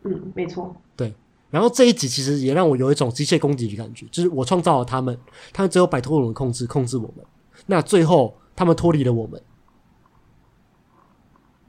[0.04, 0.76] 嗯，没错。
[0.96, 1.16] 对
[1.50, 5.18] 然后这一集其实也让我有一种机械攻击的感觉，就是我创造了他们，
[5.52, 7.26] 他们最后摆脱我们的控制，控制我们。
[7.66, 9.42] 那最后他们脱离了我们，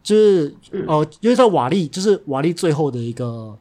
[0.03, 3.57] 就是嗯呃，因为在瓦力，就是瓦力最后的一个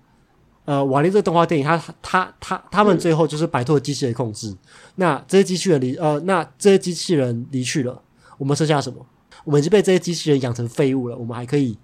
[0.65, 4.55] 呃，瓦力这个动画电影，他他他他们最后就是摆脱了机器人控制。
[4.95, 8.01] 那这些机器人离呃，那这些机器人离去了，
[8.37, 9.05] 我们剩下什么？
[9.43, 11.77] 我们已经被这些机器人养成废物了，我们还可以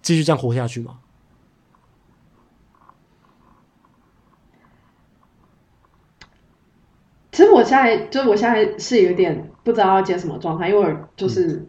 [0.00, 0.98] 继续这样活下去吗？
[7.30, 11.68] 其实我现在就是我现在是有点不知道要接什么状态，因为我就是、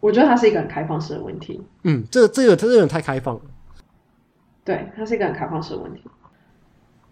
[0.00, 3.40] 我觉得它是一个很开放式的问题，嗯，这这个这个人太开放了。
[4.64, 6.02] 对，它是一个很开放式的问题。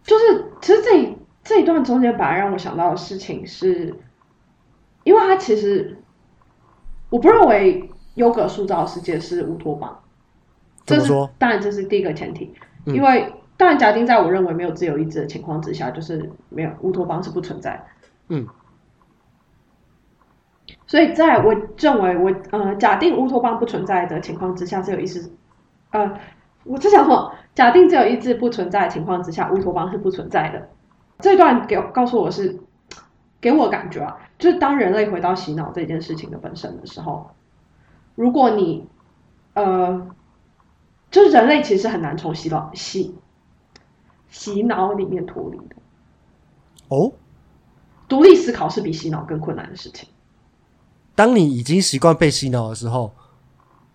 [0.02, 3.94] 就是其实这一这一段中间本来让我想到的事情是，
[5.04, 6.02] 因为它其实
[7.10, 10.02] 我不认为优格塑造的世界是乌托邦，
[10.84, 11.12] 这是？
[11.38, 12.54] 当然这是第一个前提，
[12.86, 17.84] 嗯因为当然假定在我认为没有自由意志的情况之下，就是没有乌托邦是不存在的。
[18.28, 18.48] 嗯，
[20.86, 25.30] 所以在我认为我呃假定乌托邦不存在的情况之下，自由意志
[25.90, 26.18] 呃
[26.64, 27.34] 我在讲什么？
[27.54, 30.68] 假定只有意志不存在的情况之下，乌托邦是不存在的。
[31.18, 32.58] 这段给告诉我是
[33.40, 37.30] 给我感觉啊，就是当人类回到洗脑这件事情的本身的时候，
[38.14, 38.86] 如果你
[39.54, 40.08] 呃，
[41.10, 43.14] 就是人类其实很难从洗脑洗
[44.30, 45.76] 洗脑里面脱离的。
[46.88, 47.12] 哦，
[48.08, 50.08] 独立思考是比洗脑更困难的事情。
[51.14, 53.12] 当你已经习惯被洗脑的时候，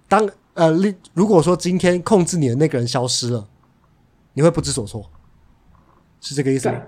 [0.08, 3.48] 当呃，例如果说今天控制你的那个人消失了，
[4.34, 5.08] 你会不知所措，
[6.20, 6.82] 是这个意思吗？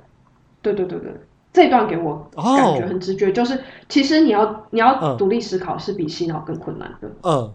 [0.63, 1.21] 对，对对对对，
[1.53, 2.55] 这一段给我哦。
[2.57, 5.17] 感觉很直觉，就是其实你要你要嗯。
[5.17, 7.11] 独立思考是比洗脑更困难的。
[7.21, 7.53] 嗯，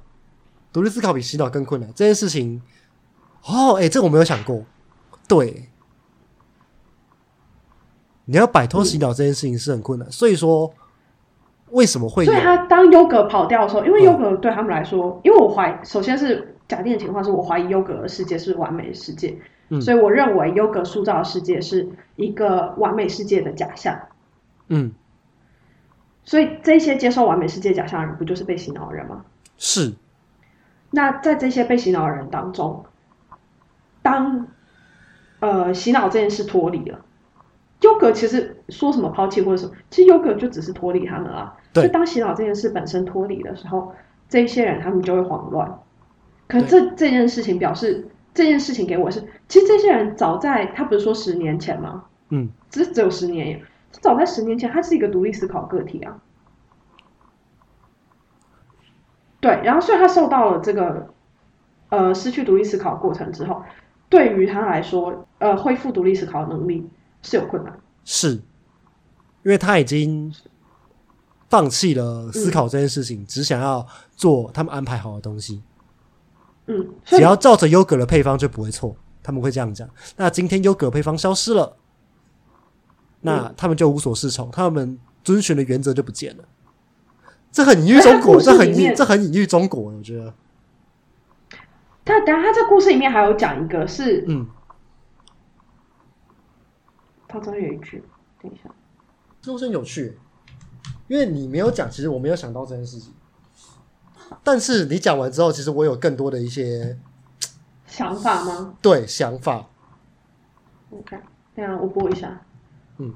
[0.73, 1.93] 独立思考比洗脑更困难。
[1.95, 2.63] 这件事情，
[3.47, 4.65] 哦，哎、这我没有想过，
[5.27, 5.69] 对，
[8.27, 10.73] 你要摆脱洗脑这件事情是很困难，所以说
[11.75, 19.37] 为什么会有所以他当优格跑掉的时候，因为嗯优格对他们来说，因为我怀首先是假定的情况是我怀疑优格的世界是完美的世界，
[19.69, 23.99] 嗯所以我认为优格塑造的世界是一个完美世界的假象。
[24.69, 24.93] 嗯
[26.25, 29.25] 所以这些接受完美世界假象的人，不就是被洗脑的人吗？
[29.59, 29.93] 是
[30.91, 32.85] 那在这些被洗脑的人当中，
[34.01, 34.47] 当
[35.41, 37.05] 呃洗脑这件事脱离了，
[37.81, 41.57] 优格其实说什么抛弃或者什么，其实优格就只是脱离他们啊。
[41.75, 43.93] 对所以当洗脑这件事本身脱离的时候，
[44.31, 45.81] 这一些人他们就会慌乱。
[46.47, 52.05] 可这这件事情表示，这件事情给我是，其实这些人早在他不是说十年前吗？
[52.31, 56.21] 嗯，只是只有十年耶，早在十年前，他是一个独立思考个体啊。
[59.41, 61.13] 对，然后所以他受到了这个
[61.91, 63.63] 呃失去独立思考过程之后，
[64.09, 66.89] 对于他来说，呃，恢复独立思考的能力
[67.23, 67.79] 是有困难。
[68.05, 68.33] 是，
[69.43, 70.33] 因为他已经
[71.55, 73.87] 放弃了思考这件事情，只想要
[74.17, 75.63] 做他们安排好的东西，
[76.67, 78.97] 嗯，只要照着优格的配方就不会错。
[79.23, 79.89] 他们会这样讲。
[80.17, 81.77] 那今天优格配方消失了，
[83.21, 86.45] 那他们就无所适从，他们遵循的原则就不见了。
[87.53, 88.69] 这很隐喻中国，这很
[89.25, 90.35] 隐喻中国，我觉得，
[92.05, 94.45] 他等下他这故事里面还有讲一个是，嗯，
[97.29, 98.03] 他中间有一句，
[98.43, 98.69] 等一下，
[99.41, 100.19] 这故事很有趣，
[101.07, 103.13] 因为你没有讲，其实我没有想到这件事情。
[104.43, 106.99] 但是你讲完之后，其实我有更多的一些
[107.87, 109.67] 想法吗对想法。
[110.91, 111.19] ？OK，
[111.55, 112.41] 等一下我播一下。
[112.99, 113.15] 嗯，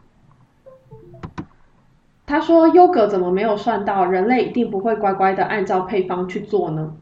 [2.26, 6.96] 他说优格怎么没有算到人类一定不会乖乖的按照配方去做呢？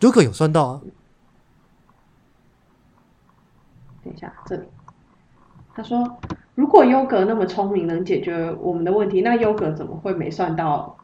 [0.00, 0.80] 优格有算到啊，
[4.04, 4.68] 等一下，这里
[5.74, 6.18] 他说，
[6.56, 10.96] 如果优格那么聪明，能解决我们的问题，那优格怎么会没算到？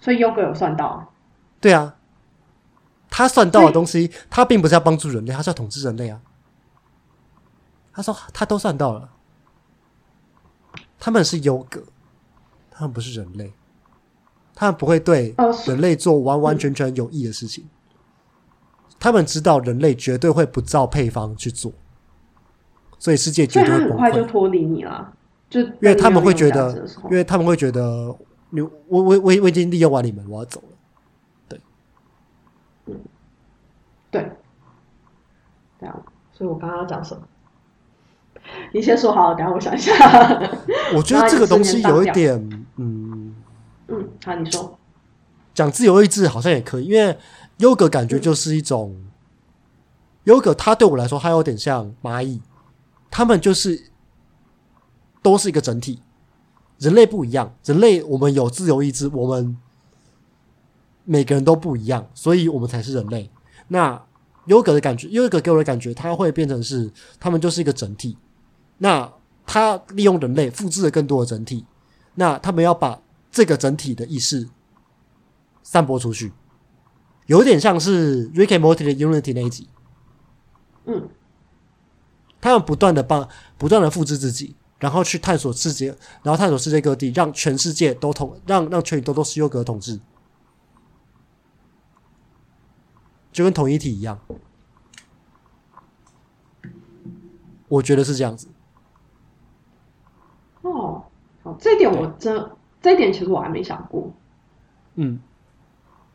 [0.00, 1.12] 所以优格有算到，
[1.60, 1.96] 对啊，
[3.08, 6.20] 他算到的东西，他并不是要帮助人类，他是要统治人类啊。
[7.92, 9.08] 他说他都算到了，
[10.98, 11.84] 他们是优格，
[12.72, 13.54] 他们不是人类，
[14.52, 15.32] 他们不会对
[15.64, 17.68] 人类做完完全全有益的事情。
[18.98, 21.72] 他们知道人类绝对会不照配方去做，
[23.04, 23.98] 所以世界所以他很绝对会崩溃。
[23.98, 25.12] 快就脱离你了，
[25.50, 26.70] 就因因为他们会觉得，
[27.04, 28.16] 因为为他们会觉得
[28.48, 30.76] 你我我我我已经利用完你们，我要走了。
[31.46, 31.60] 对，
[34.10, 34.32] 对
[35.78, 37.20] 这样，所以我刚刚要讲什么？
[38.72, 39.92] 你先说好，等下我想一下。
[40.96, 42.34] 我觉得这个东西有一点，
[42.76, 43.34] 嗯，
[43.88, 44.78] 嗯，好，你说。
[45.52, 47.18] 讲自由意志好像也可以，因为
[47.58, 48.96] 优格感觉就是一种
[50.24, 52.40] 优格，它对我来说，它有点像蚂蚁，
[53.14, 53.92] 他们就是
[55.22, 56.02] 都是一个整体。
[56.78, 59.56] 人类不一样，人类我们有自由意志，我们
[61.04, 63.30] 每个人都不一样，所以我们才是人类。
[63.68, 64.04] 那
[64.46, 68.18] 优格的感觉，优格给我的感觉，它会变成是他们就是一个整体。
[68.78, 69.10] 那
[69.46, 71.64] 他利用人类复制了更多的整体，
[72.16, 73.00] 那他们要把
[73.30, 74.48] 这个整体的意识
[75.62, 76.32] 散播出去，
[77.26, 79.68] 有点像是 Rick and Morty 的 Unity 那一集，
[80.86, 81.08] 嗯，
[82.44, 83.26] 他们不断的帮
[83.56, 89.98] 不断的复制自己，然后去探索世界，然后探索世界各地，让全世界都统，让让全宇宙都是优格统治，
[93.32, 94.20] 就跟统一体一样。
[97.68, 98.46] 我觉得是这样子。
[100.60, 101.02] 哦，
[101.42, 102.50] 好，这一点我真，
[102.82, 104.12] 这一点其实我还没想过。
[104.96, 105.18] 嗯，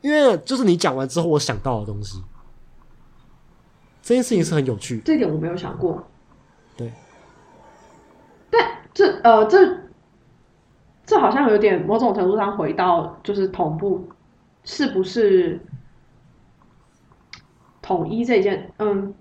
[0.02, 2.24] 因为就是你讲完之后，我想到的东西，
[4.04, 5.02] 这件事情是很有趣。
[5.04, 6.06] 这一点我没有想过。
[9.00, 9.78] 这呃这
[11.06, 14.10] 这好像有点某种程度上回到就是同步
[14.66, 15.58] 是不是
[17.82, 19.16] 统一这件嗯，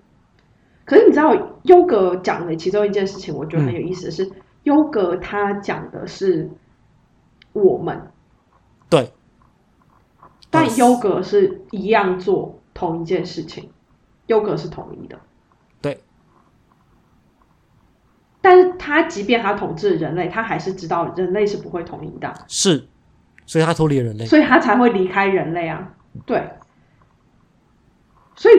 [0.83, 4.29] 可是你知道优格讲的其中一件事情，我觉得很有意思的是，
[4.63, 6.49] 优格他讲的是
[7.53, 8.11] 我们，
[8.89, 9.13] 对，
[10.49, 13.71] 但优格是一样做同一件事情，
[14.27, 15.17] 优格是统一的。
[15.81, 16.03] 对，
[18.49, 22.87] 但是他即便他统治人类，他还是知道人类是不会统一的，是，
[23.45, 24.25] 所以他脱离了人类。
[24.25, 25.93] 所以他才会离开人类啊。
[26.25, 26.49] 对，
[28.35, 28.55] 所以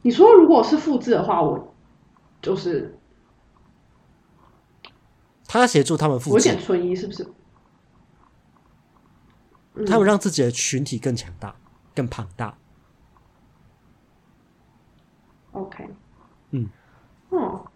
[0.00, 1.74] 你说如果是复制的话，我
[2.40, 2.98] 就是
[5.46, 7.22] 他协助他们复制我有点，存疑，是不是？
[9.74, 11.54] 嗯他们让自己的群体更强大、
[11.94, 12.56] 更庞大。
[15.52, 15.86] OK，
[16.52, 16.66] 嗯，
[17.28, 17.73] 哦，因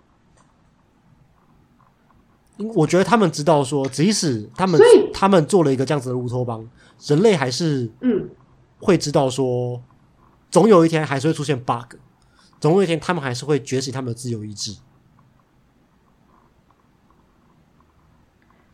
[2.74, 4.80] 我觉得他们知道说，即使他们
[5.14, 6.68] 他们做了一个这样子的乌托邦，
[7.06, 8.28] 人类还是嗯，
[8.80, 9.80] 会知道说，
[10.50, 11.94] 总有一天还是会出现 bug，
[12.60, 14.76] 总有一天他们还是会觉醒他们的自由意志。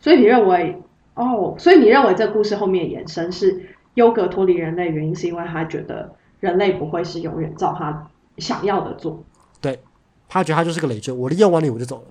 [0.01, 0.82] 所以你认为
[1.14, 9.24] 哦，所以你认为这故事后面延伸是优格脱离人类，原因是因为他觉得人类不会是永远照他想要的做。
[9.61, 9.82] 对
[10.26, 12.09] 他觉得他就是个累赘，我利用完你我就走了。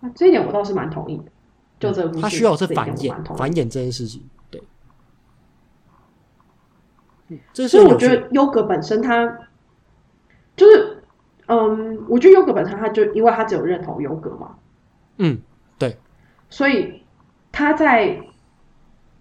[0.00, 1.24] 那这一点我倒是蛮同意的。
[1.80, 4.28] 就这个故事，他需要是繁衍繁衍这件事情。
[4.50, 4.60] 对，
[7.28, 9.48] 嗯，这是所以我觉得优格本身它
[10.56, 11.04] 就是，
[11.46, 14.56] 嗯，我觉得优格本身它就因为它只有认同优格嘛，
[15.18, 15.40] 嗯，
[15.78, 15.98] 对
[16.50, 17.04] 所以
[17.52, 18.20] 他在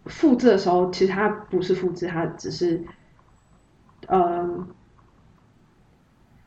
[0.05, 2.83] 复制的时候，其实他不是复制，他只是
[4.07, 4.65] 呃，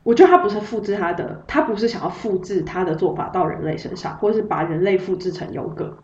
[0.03, 5.95] 我觉得他不是复制他的，他不是想要复制他的做法到人类身上，或是把人类复制成优格，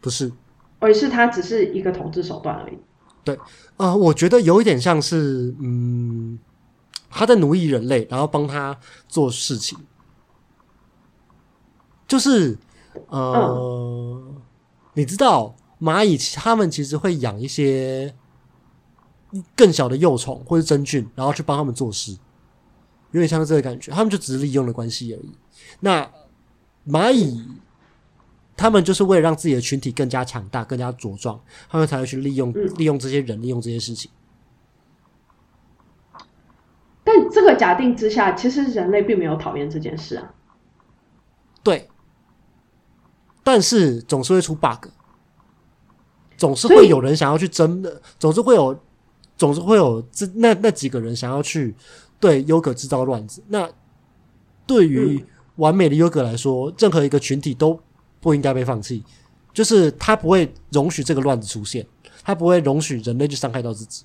[0.00, 0.30] 不是，
[0.78, 2.78] 而是他只是一个统治手段而已。
[3.24, 3.38] 对。
[3.78, 6.38] 呃，我觉得有一点像是，嗯，
[7.08, 9.78] 他在奴役人类，然后帮他做事情，
[12.06, 12.58] 就是，
[13.08, 14.22] 呃，
[14.94, 18.14] 你知道蚂蚁其他们其实会养一些
[19.56, 22.18] 更小的幼虫或者真菌，然后去帮他们做事，
[23.10, 25.32] 有点像是这个感觉，他们就只是利用的关系而已。
[25.80, 26.10] 那
[26.86, 27.44] 蚂蚁。
[28.60, 31.40] 他们就是为了让自己的群体更加强大、更加茁壮，
[31.70, 34.10] 他们才会去利用、嗯利用这些人、利用这些事情。
[37.04, 40.34] 但这个假定之下，其实人类并没有讨厌这件事啊。
[41.62, 41.88] 对，
[43.44, 44.88] 但是总是会出 bug，
[46.36, 48.76] 总是会有人想要去争的，总是会有，
[49.36, 51.76] 总是会有这那那几个人想要去
[52.20, 53.42] 对优格制造乱子。
[53.48, 53.68] 那
[54.66, 55.24] 对于
[55.56, 57.80] 完美的优格来说，任何一个群体都
[58.20, 59.04] 不应该被放弃，
[59.52, 61.86] 就是他不会容许这个乱子出现，
[62.22, 64.04] 他不会容许人类去伤害到自己。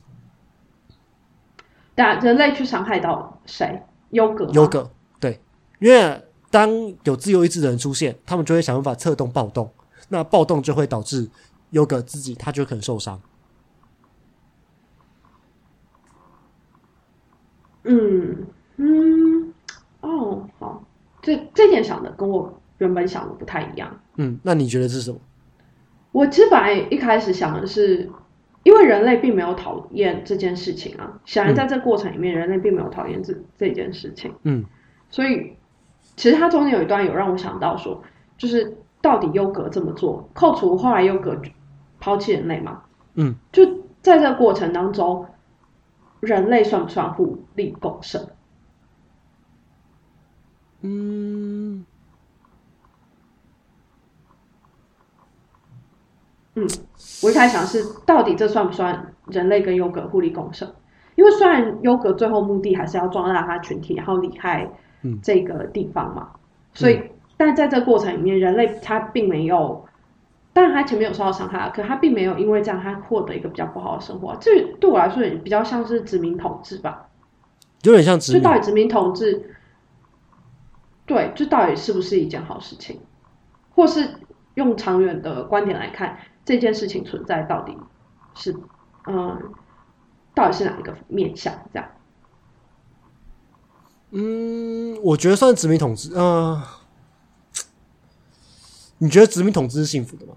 [1.95, 3.83] 但人类去伤害到谁？
[4.09, 4.51] 优格吗？
[4.53, 4.89] 优格
[5.19, 5.39] 对，
[5.79, 6.69] 因为当
[7.03, 9.71] 有自由意志的人出现，他们就会想办法策动暴动，
[10.09, 11.29] 那暴动就会导致
[11.71, 13.19] 优格自己他就可能受伤。
[17.83, 18.45] 嗯
[18.77, 19.53] 嗯，
[20.01, 20.83] 哦，好，
[21.21, 23.99] 这这点想的跟我原本想的不太一样。
[24.17, 25.17] 嗯，那你觉得是什么？
[26.11, 28.09] 我其实本来一开始想的是，
[28.63, 34.65] 因为人类并没有讨厌这件事情啊，显然在这过程里面，人类并没有讨厌这这件事情，嗯
[35.09, 35.53] 所以
[36.15, 38.03] 其实它中间有一段有让我想到说，
[38.37, 41.39] 就是到底优格这么做，扣除后来优格
[41.99, 42.83] 抛弃人类嘛，
[43.15, 43.65] 嗯，就
[44.01, 45.25] 在这个过程当中，
[46.23, 48.25] 人类算不算互利共生？
[50.79, 51.85] 嗯
[56.55, 56.67] 嗯，
[57.21, 60.73] 我一开始想是，到底这算不算人类跟优格互利共生？
[61.15, 64.69] 因为虽然优格最后目的还是要壮大它群体，然后离开
[65.01, 66.31] 嗯这个地方嘛，
[66.73, 67.01] 所以，
[67.35, 69.85] 但在这个过程里面，人类他并没有，
[70.53, 77.09] 当然他前面有受到伤害啊，可他并没有因为这样他获得一个比较不好的生活啊、这对我来说也比较像是殖民统治吧。
[77.81, 78.53] 有点像殖民就到。
[78.53, 79.55] 底殖民统治，
[81.05, 83.01] 对，就到底是不是一件好事情，
[83.75, 84.15] 或是
[84.53, 87.75] 用长远的观点来看，这件事情存在到底
[88.35, 88.55] 是，
[89.07, 89.51] 嗯，
[90.35, 91.53] 到底是哪一个面向？
[91.73, 91.89] 这样，
[94.11, 96.13] 嗯，我觉得算殖民统治。
[96.15, 96.61] 呃，
[98.99, 100.35] 你觉得殖民统治是幸福的吗？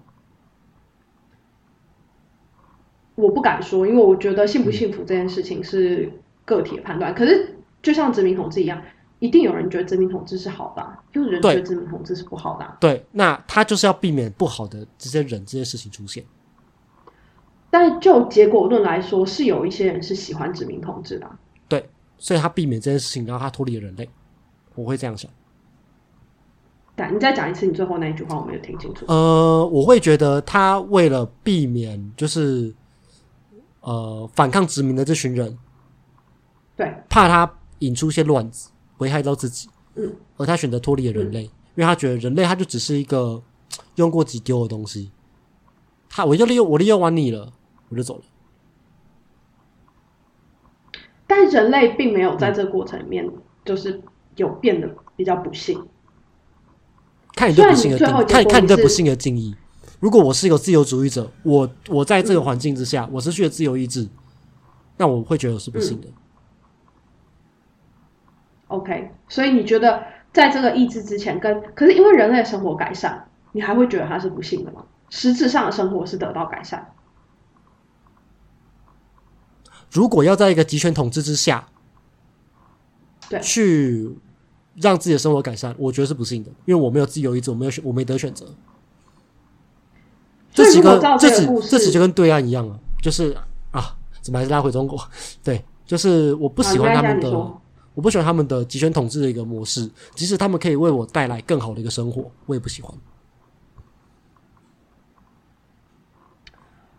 [3.17, 6.11] 我不敢说，因为我觉得幸不幸福这件事情是
[6.45, 7.13] 个体的判断。
[7.15, 8.79] 可是，就像殖民统治一样，
[9.17, 16.23] 一定有人觉得殖民统治是好的、有人觉得殖民统治是不好的啊、对，那他就是要避免不好的这些人、这些事情出现。
[17.71, 21.89] 但就结果论来说，是有一些人是喜欢殖民统治的啊、对，
[22.19, 24.07] 所以他避免这件事情，然后他脱离了人类。
[24.75, 25.29] 我会这样想。
[26.95, 29.05] 但，你再讲一次你最后那一句话，我没有听清楚。
[29.07, 32.73] 呃，我会觉得他为了避免就是
[33.87, 35.57] 呃反抗殖民的这群人，
[36.75, 43.41] 对，怕他引出一些乱子，危害到自己，嗯，而他选择脱离了人类，因为他觉得人类他就只是一个
[43.95, 45.09] 用过即丢的东西，
[46.09, 47.53] 他我就利用我利用完你了，
[47.87, 48.23] 我就走了。
[51.25, 53.31] 但人类并没有在这个过程里面，
[53.63, 54.01] 就是
[54.35, 55.81] 有变得比较不幸。
[57.37, 59.55] 看你对不幸的看看你对不幸的定义。
[59.99, 64.07] 如果我是一个自由主义者，我我在这个环境之下，我失去了自由意志，
[64.97, 66.07] 那我会觉得我是不幸的。
[68.67, 74.83] OK，所以你觉得在这个意志之前跟，可是因为人类的生活改善，你还会觉得他是不幸的吗？
[75.09, 76.93] 实质上的生活是得到改善，
[79.89, 81.69] 如果要在一个集权统治之下，
[83.29, 84.15] 对去
[84.75, 88.45] 让自己的生活改善，我觉得是不幸的，因为我没有自由意志，我没有选，我没得选择。
[90.57, 93.31] 这几个这几这这几就跟对岸一样啊，就是
[93.69, 94.99] 啊，怎么还是拉回中国？
[95.43, 97.29] 对，就是我不喜欢他们的
[97.93, 102.91] 我不喜欢他们的集权统治的一个模式，即使他们可以为我带来更好的一个生活，我也不喜欢。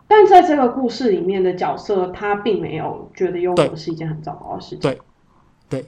[0.07, 4.79] 但在这个故事里面的角色，他并没有觉得优对格是一件很糟糕的事情。
[4.79, 5.01] 对，
[5.67, 5.85] 对，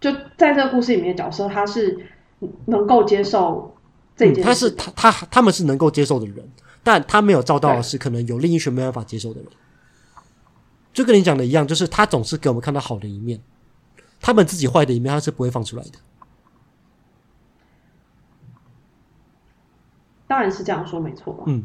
[0.00, 2.04] 就在这个故事里面的角色，他是
[2.64, 3.75] 能够接受
[4.16, 4.70] 这件嗯他是。
[4.72, 6.48] 他他他们是能够接受的人，
[6.82, 9.50] 但他没有照到的是可能有另一群没办法接受的人。
[10.92, 13.40] 就跟你讲的一样，就是他总是给我们看到好的一面，
[14.20, 15.98] 他们自己坏的一面他是不会放出来的。
[20.26, 21.44] 当然是这样说没错吧？
[21.46, 21.64] 嗯，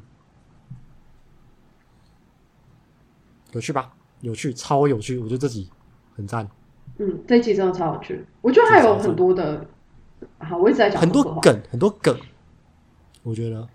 [3.54, 3.94] 有趣吧？
[4.20, 5.18] 有趣，超有趣！
[5.18, 5.68] 我觉得这集
[6.16, 6.48] 很赞，
[7.00, 8.24] 嗯，这一集真的超有趣。
[8.42, 9.66] 我觉得还有很多的，
[10.38, 12.16] 好，我一直在讲很多梗，很多梗。
[13.24, 13.68] 我觉得，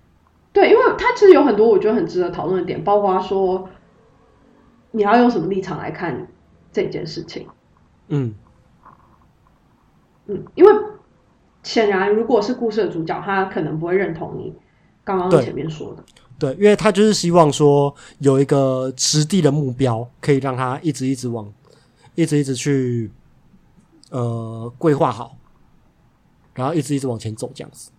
[0.53, 3.69] 对，因为他其实有很多我觉得很值得讨论的点，包括说
[4.91, 6.29] 你要用什么立场来看
[6.73, 7.47] 这件事情。
[8.09, 8.35] 嗯，
[10.27, 10.73] 嗯，因为
[11.63, 14.55] 显然如果是故事的主角，他可能不会认同你
[15.05, 16.05] 刚刚前面说的。
[16.39, 21.51] 对，因为他就是希望说有一个实地的目标，可以让他一直一直往，
[22.15, 23.11] 一直一直去，
[24.11, 25.37] 呃，规划好，
[26.55, 27.91] 然后一直一直往前走，这样子。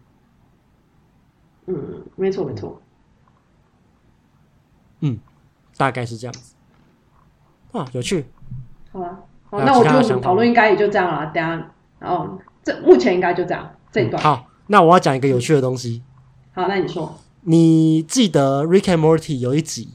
[1.68, 2.82] 嗯，没错没错。
[5.02, 5.20] 嗯
[5.78, 6.56] 大概是这样子。
[7.72, 8.26] 啊，有趣。
[8.92, 11.32] 好啊，好，那我觉得我其他的想法们讨论应该也就这样了。
[11.32, 14.22] 等下，然后这目前应该就这样这一段。
[14.22, 16.02] 嗯好，那我要讲一个有趣的东西。
[16.54, 19.90] 好，那你说，你记得《Rick and Morty》有一集，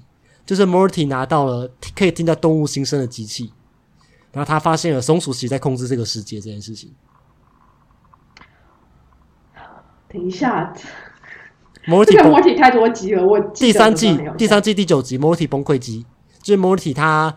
[0.46, 3.52] 就是 Morty 拿到了可以听到动物心声的机器，
[4.30, 6.94] 然后他发现了松鼠其实在控制这个世界这件事情。
[10.06, 10.72] 等一下，
[11.86, 16.06] Morty 这个崩魔体太多集了，我第三季第三季第九集，Morty 崩溃集，
[16.40, 17.34] 就是 Morty 他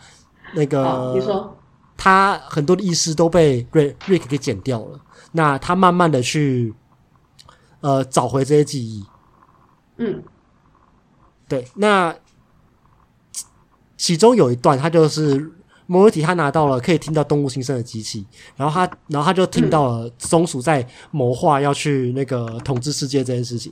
[0.53, 1.57] 那个，你个说，
[1.97, 4.99] 他很多的意识都被 Rick Rick 给剪掉了，
[5.31, 6.73] 那他慢慢的去
[7.81, 9.05] 呃找回这些记忆。
[9.97, 10.21] 嗯
[11.47, 12.13] 对，那
[13.31, 13.45] 其
[13.97, 15.51] 其中有一段，他就是
[15.87, 18.25] 摩尔体他拿到了可以听到动物心声的机器，
[18.55, 23.71] 然后他然后他就听到了松鼠在谋划要去那个统治世界这件事情，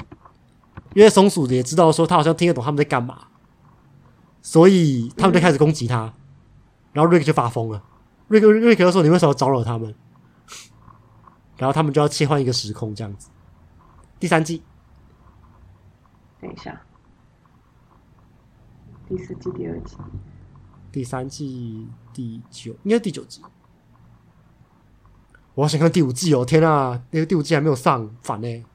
[0.93, 3.27] 因为松鼠也知道说他好像听得懂他们在干嘛，
[4.41, 6.13] 所以他们就开始攻击他，
[6.91, 7.83] 然后瑞克就发疯了，
[8.27, 9.93] 瑞克瑞克就说你为什么要招惹他们？
[11.57, 13.29] 然后他们就要切换一个时空这样子。
[14.19, 14.63] 第三季
[16.41, 16.81] 等一下，
[19.07, 19.97] 第四季第二季，
[20.91, 23.41] 第三季第九，应该是第九季。
[25.53, 26.43] 我好想看第五季哦！
[26.43, 28.65] 天啊，那个第五季还没有上，烦呢、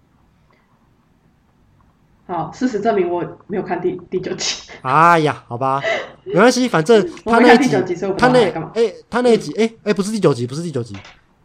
[2.28, 5.80] 好，事实证明我没有看第第九集，哎呀，好吧，
[6.24, 7.70] 没关系，反正我他那一集
[8.18, 8.38] 他那。
[8.74, 10.94] 哎、他那一集，哎、哎、不是第九集，不是第九集，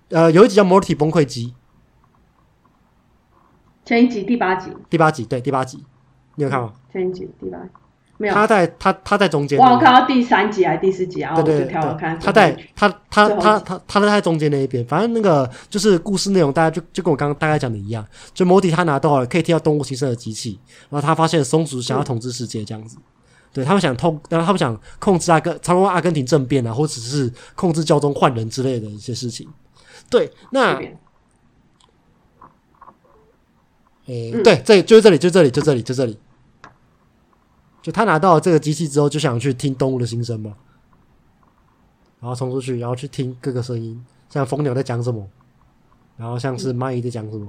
[0.09, 1.53] 呃，有一集叫《Morty 崩溃机》，
[3.87, 5.85] 前一集第八集，第八集，对，第八集，
[6.35, 6.73] 你有看吗？
[6.91, 7.69] 前一集第八集
[8.23, 9.59] 没有，他在他他在中间。
[9.59, 20.57] 我看到第三集还是第四集，然后我就对对对跳了看，他在他他他他他在中间那一边，反正那个就是故事内容，大家就就跟我刚刚大概讲的一样，就摩迪他拿到了可以听到动物心声的机器，
[20.89, 22.95] 然后他发现松鼠想要统治世界这样子，
[23.51, 29.47] 对他们想通，然后他们想控制阿根操控阿根廷政变啊，或者是控制教宗换人之类的一些事情。
[30.09, 30.79] 对，那
[34.05, 34.43] 诶、嗯。
[34.43, 36.17] 对，这就是这里，就这里，就这里，就这里。
[37.83, 40.55] 就他拿到这个机器之后，就想去听动物的心声嘛，
[42.21, 45.27] 然后冲出去，然后去听各个声音，像蜂鸟在讲什么，
[46.15, 47.45] 然后像是蚂蚁在讲什么，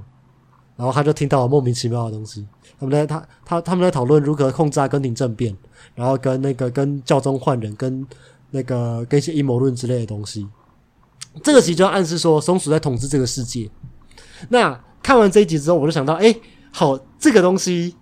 [0.76, 2.44] 然后他就听到了莫名其妙的东西。
[2.80, 5.56] 他们在他他他们在讨论如何控制阿根廷政变，
[5.94, 8.04] 然后跟那个跟教宗换人，跟
[8.50, 10.48] 那个跟一些阴谋论之类的东西。
[11.42, 13.70] 这个其实就暗示说，松鼠在统治这个世界。
[14.48, 16.34] 那看完这一集之后，我就想到，哎、
[16.72, 17.94] 好，这个东西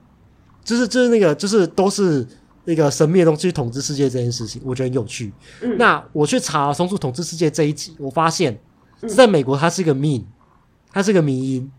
[0.65, 2.27] 就是就是那个就是都是
[2.65, 5.33] 那个神秘的东西去统治世界这件事情，我觉得很有趣。
[5.61, 8.59] 嗯那我去查松鼠统治世界这一集，我发现
[9.01, 10.25] 是在美国它是一个 meme，
[10.93, 11.71] 它是一个迷因。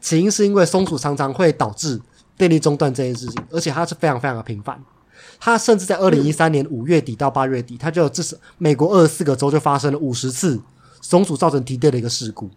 [0.00, 2.00] 起因是因为松鼠常常会导致
[2.36, 4.82] 电力中断这件事情，而且它是非常非常的频繁。
[5.38, 10.58] 它甚至在二零一三年五月底到八月底，它就至少美国二十四个州就发生了五十次
[11.02, 12.48] 松鼠造成停电的一个事故，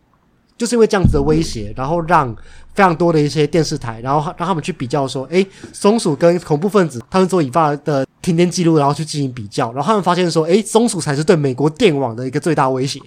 [0.64, 2.34] 就是因为这样子的威胁，然后让
[2.74, 13.02] 非常多的一些电视台，然后让他们去比较说，诶，松鼠跟恐怖分子他们所引发的停电记录，然后去进行比较，然后他们发现说，诶，松鼠才是对美国电网的一个最大威胁。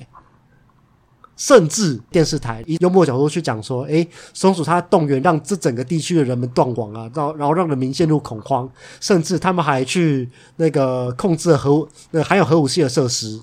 [1.38, 8.68] 甚至电视台以幽默角度去讲说，诶，松鼠它动员让这整个地区的人们断网啊，然后然后让人民陷入恐慌，
[9.00, 13.40] 甚至他们还去那个控制核武那含有核武器的设施。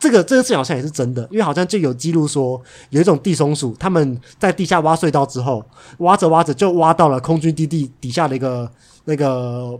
[0.00, 5.62] 这个这个事情好像也是真的，因为好像就有记录说，有一种地松鼠，他们在地下挖隧道之后，
[5.98, 8.68] 挖着挖着就挖到了空军基地底下的一个
[9.04, 9.78] 那个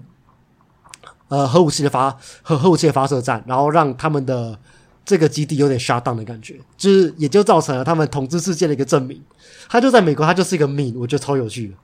[1.29, 4.59] 呃核武器的发核核武器的发射站，然后让他们的
[5.07, 9.21] 这个基地有点 shut down 的感觉，就是也就造成了他们统治世界的一个证明。
[9.71, 11.75] 他就在美国，他就是一个 meme，我觉得超有趣的。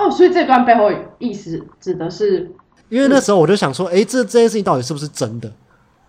[0.00, 2.52] 哦，所以这段背后意思指的是
[2.88, 5.52] 因为那时候我就想说，诶，这这件事情到底是不是真的？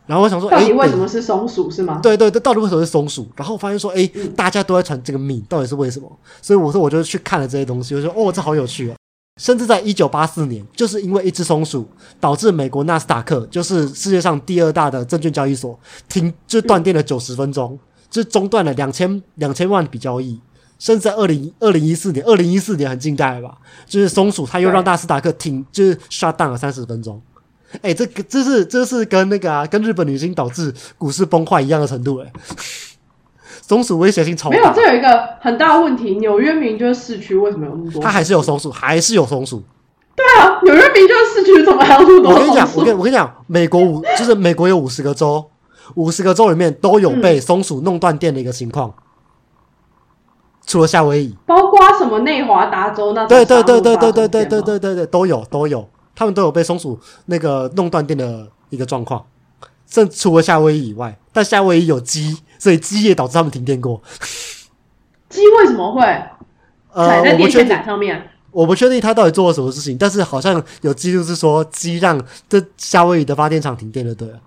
[0.08, 2.00] 然后我想说，诶，到底为什么是松鼠是吗？
[2.02, 3.28] 对对对，到底为什么是松鼠？
[3.36, 6.12] 然后我发现说，诶，嗯大家都在传这个命，到底是为什么？
[6.42, 8.96] 所以我说，我就去看了这些东西，我说，哦，这好有趣哦。
[9.40, 11.88] 甚至在一九八四年，就是因为一只松鼠，
[12.20, 15.80] 导致美国纳斯达克，就是世界上第二大的证券交易所，
[16.10, 17.80] 停就断电了九十分钟，
[18.10, 20.40] 就中断了两千两千万笔交易。
[20.78, 23.56] 甚至在二零二零一四年，二零一四年很近代了吧？
[23.86, 27.22] 就是松鼠，它又让纳斯达克停，就是 shut down 了三十分钟。
[27.82, 32.32] 哎、这个这是这是跟那个啊，跟日本女星导致股市崩坏一样的程度哎、
[33.62, 36.16] 松鼠威胁性超没有，这有一个很大的问题。
[36.16, 38.02] 纽约明明就是市区，为什么有那么多？
[38.02, 39.64] 它还是有松鼠，还是有松鼠。
[40.14, 45.50] 对啊，纽约明明就是市区，怎么还有那么多我跟你讲，我跟我跟你讲，美国五就是美国有五十个州，
[45.96, 48.94] 五十个州里面都有被松鼠弄断电的一个情况，
[50.66, 51.36] 除了夏威夷。
[51.46, 59.26] 包括什么内华达州那种对对对对对对对生电吗对对对对，都有都有，他们都有被松鼠那个弄断电的一个状况，
[59.88, 64.02] 甚除了夏威夷以外，但夏威夷有鸡，所以鸡也导致他们停电过。
[65.30, 66.02] 鸡为什么会
[66.94, 68.30] 呃，踩在电线杆上面？
[68.52, 74.40] 我不确定他到底做了什么事情，但是好像有记录是说鸡让这夏威夷的发电厂停电了对了。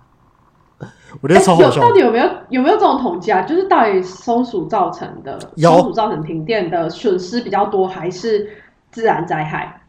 [1.21, 3.41] 我觉得哎有超好笑的到底有没有有没有这种统计啊？
[3.41, 8.47] 就是到底松鼠造成的有松鼠造成停电的损失比较多，还是
[8.91, 9.81] 自然灾害？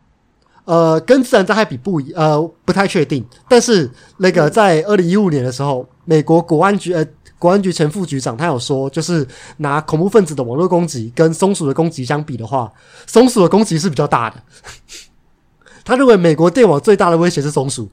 [0.66, 3.24] 呃，跟自然灾害比不一，呃，不太确定。
[3.48, 7.06] 但是那个在二零一五年的时候，美国国安局呃
[7.38, 9.26] 国安局前副局长他有说，就是
[9.58, 12.72] 拿恐怖分子的网络攻击跟松鼠的攻击相比的话，
[13.06, 14.36] 松鼠的攻击是比较大的。
[15.84, 17.88] 他认为美国电网最大的威胁是松鼠，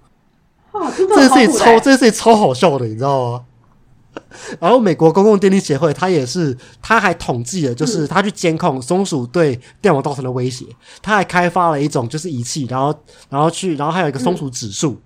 [0.72, 3.42] 哇，这这件事情超这件事情超好笑的，你知道吗？
[4.60, 10.66] 然后美国公共电力协会，他也是，他还统计了，就是他去监控松鼠对电网造成的威胁，
[11.02, 12.94] 他还开发了一种就是仪器，然后
[13.30, 15.02] 然后去，然后还有一个松鼠指数，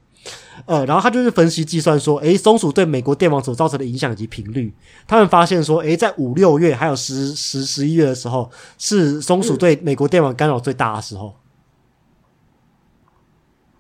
[0.66, 4.74] 呃，然后他就是分析计算说，诶，松鼠对美国电网所造成的影响以及频率，
[5.08, 11.34] 他们发现说，诶，在五六月还有十十十一月的时候，是松鼠对美国电网干扰最大的时候，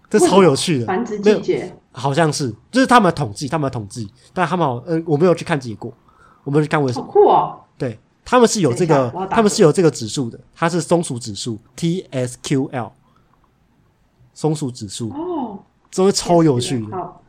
[0.10, 5.92] 这超有趣的，繁殖没有季节，好像是，就是他们的统计，他们的统计，但他们好，嗯，我没有去看结果，
[6.44, 7.12] 我没有去看为什好么。
[7.12, 7.60] 酷哦！
[7.78, 12.92] 对，他们是有这个他们是有这个指数的，它是松鼠指数 TSQL，
[14.36, 15.58] 松鼠指数，哦，
[15.90, 17.24] 真的超有趣的，好，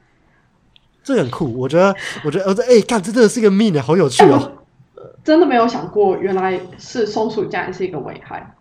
[1.03, 1.53] 这个很酷。
[1.59, 1.95] 我觉得，
[2.25, 4.53] 我觉得，哎，干，这真的是一个命的，好有趣哦。
[5.25, 8.55] 真的没有想过，原来是松鼠竟然是一个危害。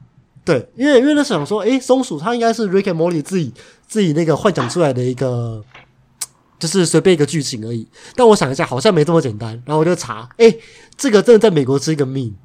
[0.43, 3.53] 对，因为因为那时候想说，哎，松鼠它应该是 Rick and Morty 自己
[3.86, 5.64] 自己那个幻想出来的一个，
[6.60, 7.88] 就是随便一个剧情而已。
[8.16, 9.51] 但我想一下，好像没这么简单。
[9.66, 10.53] 然后我就查，哎，
[10.95, 12.36] 这个真的在美国是一个命，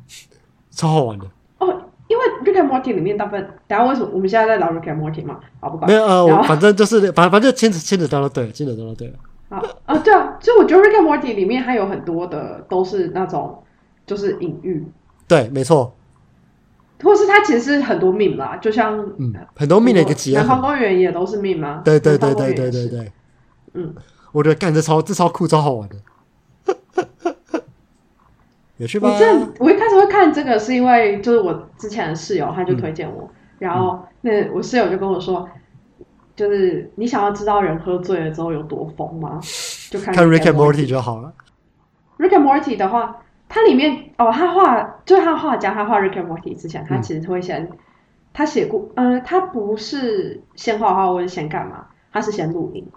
[0.71, 1.25] 超好玩的。
[1.59, 5.41] 哦，因为 Rick and Morty 里面大部分，等下为什么我们现在在聊 Rick and Morty 嘛？
[5.61, 5.97] 好，不管没。
[5.97, 9.15] 有呃，我反正就是反反正牵扯牵扯到了对了，牵扯到了对了。
[9.49, 13.63] 好啊，对啊，就我觉得 Rick and Morty 里面还有很多的都是那种
[14.07, 14.83] 就是隐喻，
[15.29, 15.95] 对，没错，
[17.03, 20.69] 或是它其实是很多 meme 啦，就像嗯，很多命的一个结南方合。
[20.69, 21.83] 公园也都是 meme 吗？
[21.85, 23.13] 对对对对对对对，
[23.75, 23.95] 嗯，
[24.33, 25.97] 我觉得干这超这超酷超好玩的，
[28.79, 29.19] 有趣吧我？
[29.19, 29.25] 这
[29.59, 35.49] 我一开始会看这个是因为就是我之前的室友他就推荐我，然后那我室友就跟我说。
[36.35, 39.39] 就是你想要知道人喝醉了之后有多疯吗？
[39.91, 41.31] 就看看 Rick and Morty 就好了。
[42.17, 47.71] Rick and Morty 的话，它里面哦，他画就是他画家，他画 Rick and Morty 之前，他嗯其实会先、
[48.33, 52.89] 他写过，呃，他不是先画画或者先干嘛，他是先录音，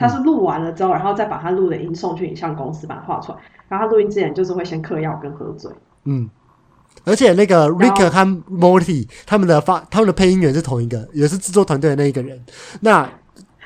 [0.00, 3.38] 他是录完了之后，然后再把他录的音送去影像公司把它画出来，
[3.68, 5.70] 然后他录音之前就是会先嗑药跟喝醉，
[6.04, 6.28] 嗯，
[7.04, 12.42] 而且那个然 Rick 和 Morty 他们的发他们的配音员是同一个，也是制作团队的那一个人。
[12.80, 13.06] 那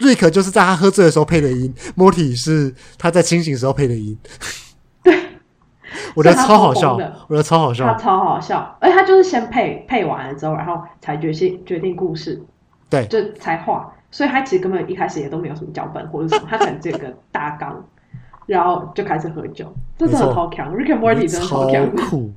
[0.01, 4.19] Rick 就是在他喝醉的时候配的音，Morty 是他在清醒时候配的音。
[5.05, 5.17] 对，
[6.17, 7.87] 我觉得超好笑我觉得超好笑。
[7.87, 7.99] 他笑。
[8.01, 12.43] 超好笑，而且他就是先配配完了之后，然后才决定决定故事，
[12.91, 13.07] 对。
[13.07, 17.85] 就才画，所以他其实根本一开始也都没有什么脚本或者什么，他可能只有个大纲，
[18.47, 19.67] 然后就开始喝酒，
[19.99, 22.31] 这真的超强，Rick and Morty 真的超超强，酷，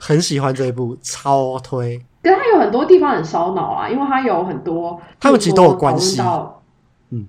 [0.00, 1.98] 很喜欢这一部，超推。
[2.22, 6.62] 可是他有很多地方很烧脑啊，因为他有很多，他们其实都有关系到。
[7.10, 7.28] 嗯，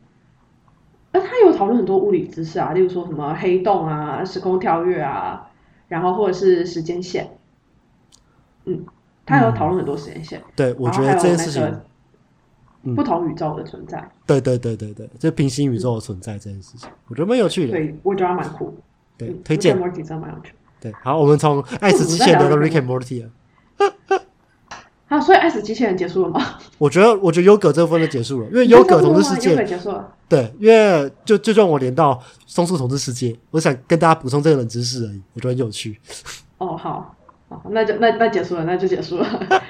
[1.12, 5.45] 而他有讨论很多物理知识啊，例如说什么黑洞啊、时空跳跃啊，
[5.89, 7.32] 然后或者是时间线，
[8.64, 8.86] 嗯，
[9.26, 11.86] 他有讨论很多时间线，对，我觉得这件事情那个，
[12.84, 17.71] 嗯不同宇宙的存在，对对对对对，就平行宇宙的存在这件事情，我觉得蛮有趣的。
[17.73, 18.73] 对我觉得他蛮酷
[19.17, 20.53] 对推荐 Rick and Morty 真的蛮有趣。
[20.80, 23.30] 对，好，我们从爱死机器人聊到 Rick and Morty 了。
[25.09, 26.39] 啊，所以爱死机器人结束了吗？
[26.77, 30.13] 我觉得，我觉得优格这部分就结束了，因为优格统治世界，结束了。
[30.30, 35.99] 对，因为就就让我连到松树统治世界，我想跟大家补充这个冷知识而已，我觉得很有趣。
[36.59, 37.15] 哦，好，
[37.50, 39.28] 好，那就那那结束了，那就结束了，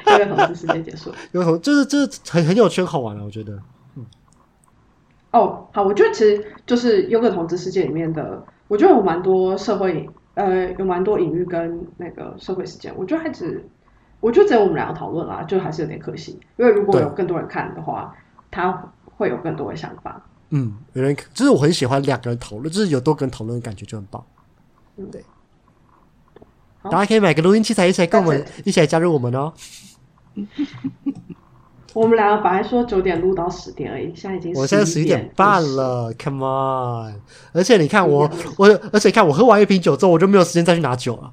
[0.08, 1.16] 优格统治世界结束了。
[1.32, 3.58] 有什么就是就是很很有趣，很好玩啊，我觉得。
[5.32, 12.92] 哦，好，我觉得其实就是优格同志世界里面的，我觉得有蛮多社会，呃，有蛮多隐喻跟那个社会事件。
[12.98, 13.64] 我觉得还只，
[14.20, 16.40] 我觉得只有我们两个讨论啦，就还是有点可惜。
[16.58, 18.16] 因为如果有更多人看的话，
[18.50, 20.20] 他会有更多的想法。
[20.50, 24.26] 嗯，有人就是我很喜欢两个人讨论，就是有多个人讨论的感觉就很棒。
[25.12, 25.28] 对，好
[26.84, 29.52] 大家可以买个录音器材一起来跟我们一起来加入我们哦。
[31.94, 35.76] 我们两个本来说九点录到十点而已，现在已经我现在十一一点半50。
[35.76, 37.16] 了，Come on！
[37.52, 41.32] 而且你看我我，而且看我喝完一瓶酒之后，我就没有时间再去拿酒了。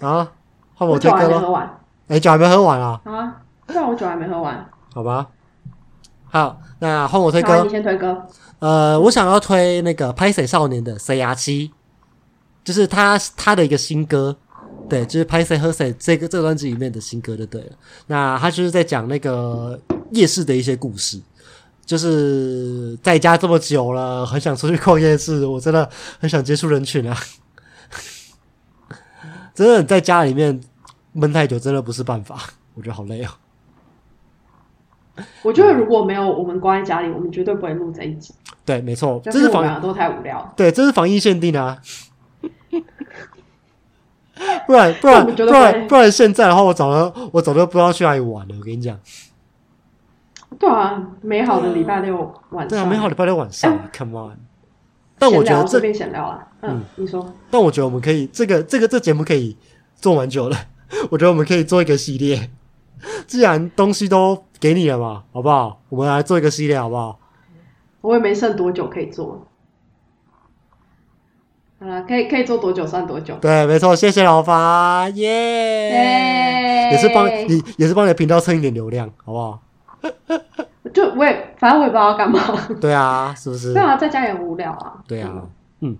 [0.08, 0.32] 啊，
[0.74, 1.20] 换我推歌喽！
[1.20, 3.00] 还没喝完哎，酒还没喝完啊？
[3.04, 4.64] 啊，对啊，我酒还没喝完。
[4.94, 5.26] 好吧。
[6.30, 7.68] 好，那换我推，歌你。
[7.70, 8.24] 先推歌。
[8.60, 11.68] 呃，我想要推那个拍水少年的《塞牙七》，
[12.64, 14.34] 就是他他的一个新歌，
[14.88, 17.72] 对，就是拍谁和谁这个这个专辑里面的新歌就对了。
[18.06, 19.78] 那他就是在讲那个
[20.12, 21.20] 夜市的一些故事，
[21.84, 25.88] 就是在家这么久了，很想出去逛夜市，我真的
[26.18, 27.14] 很想接触人群啊！
[29.54, 30.58] 真的在家里面
[31.12, 32.40] 闷太久，真的不是办法，
[32.72, 33.28] 我觉得好累哦。
[35.42, 38.34] 我觉得如果没有我们关在家里，我们绝对不会录这一集，
[38.64, 40.52] 对，没错，这是两个都太无聊。
[40.56, 41.78] 对，这是防疫限定啊。
[44.66, 48.54] 不然不然不然不然现在的话，我早就我早就不知道去哪里玩了。
[48.58, 48.98] 我跟你讲，
[50.58, 52.16] 对啊，美好的礼拜六
[52.50, 52.68] 晚上。
[52.68, 54.38] 对啊，美好礼拜六晚上， Come on。
[55.18, 56.48] 但我觉得这，闲聊随便闲聊啊。
[56.62, 57.32] 嗯，你说。
[57.50, 59.56] 但我觉得我们可以这个这个这节目可以
[59.94, 60.56] 做蛮久了。
[61.10, 62.50] 我觉得我们可以做一个系列，
[63.26, 65.80] 既然东西都给你了嘛，好不好？
[65.88, 67.18] 我们来做一个系列，好不好？
[68.00, 69.46] 我也没剩多久可以做。
[71.84, 73.34] 好了，可以可以做多久算多久。
[73.42, 75.28] 对，没错，谢谢老发，耶、
[75.90, 79.60] 耶也是帮你也是帮你的频道蹭一点流量，好不好？
[80.94, 82.40] 就我也反正我也不知道要干嘛。
[82.80, 83.82] 对啊，是不是对？
[83.82, 84.94] 啊，在家也无聊啊。
[85.06, 85.42] 对啊，
[85.80, 85.94] 嗯，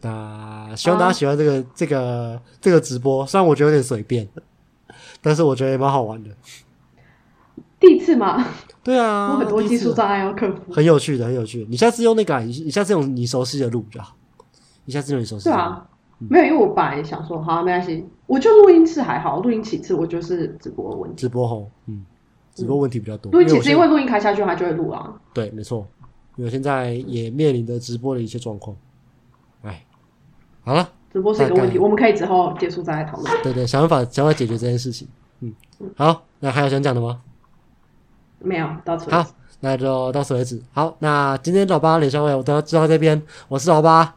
[0.00, 4.28] 那希望大家喜欢这个、这个这个直播，虽然我觉得有点随便，
[5.20, 6.30] 但是我觉得也蛮好玩的。
[7.80, 8.46] 第一次嘛，
[8.84, 10.72] 对啊， 我很多技术障碍要克服。
[10.72, 11.66] 很有趣的，很有趣的。
[11.68, 14.14] 你下次用那个啊、你你下次用你熟悉的路就好。
[14.86, 15.58] 你下次用你熟悉的录。
[15.58, 15.86] 对啊，
[16.18, 21.16] 没有，因为我本来想说，好，没关系，我就录音室还好，录音其次，我就是直播的问题。
[21.16, 22.06] 直播吼，嗯，
[22.54, 23.30] 直播问题比较多。
[23.30, 25.12] 录音其次因为录音开下去，它就会录啊。
[25.34, 25.86] 对，没错，
[26.36, 28.74] 因为现在也面临着直播的一些状况。
[29.62, 29.84] 哎，
[30.64, 33.42] 好了，直播是一个问题，我们可以之后结束再来讨论。
[33.42, 35.06] 对对，想办法想办法解决这件事情。
[35.40, 35.52] 嗯，
[35.96, 37.20] 好，那还有想讲的吗？
[38.38, 39.26] 没有，到此好，
[39.60, 40.62] 那就到此为止。
[40.72, 44.15] 好，那今天老八脸上位我都要知道这边，我是老八，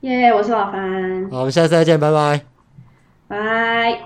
[0.00, 2.40] 耶我是老樊，好，我们下次再见，拜拜。
[3.28, 4.00] 拜。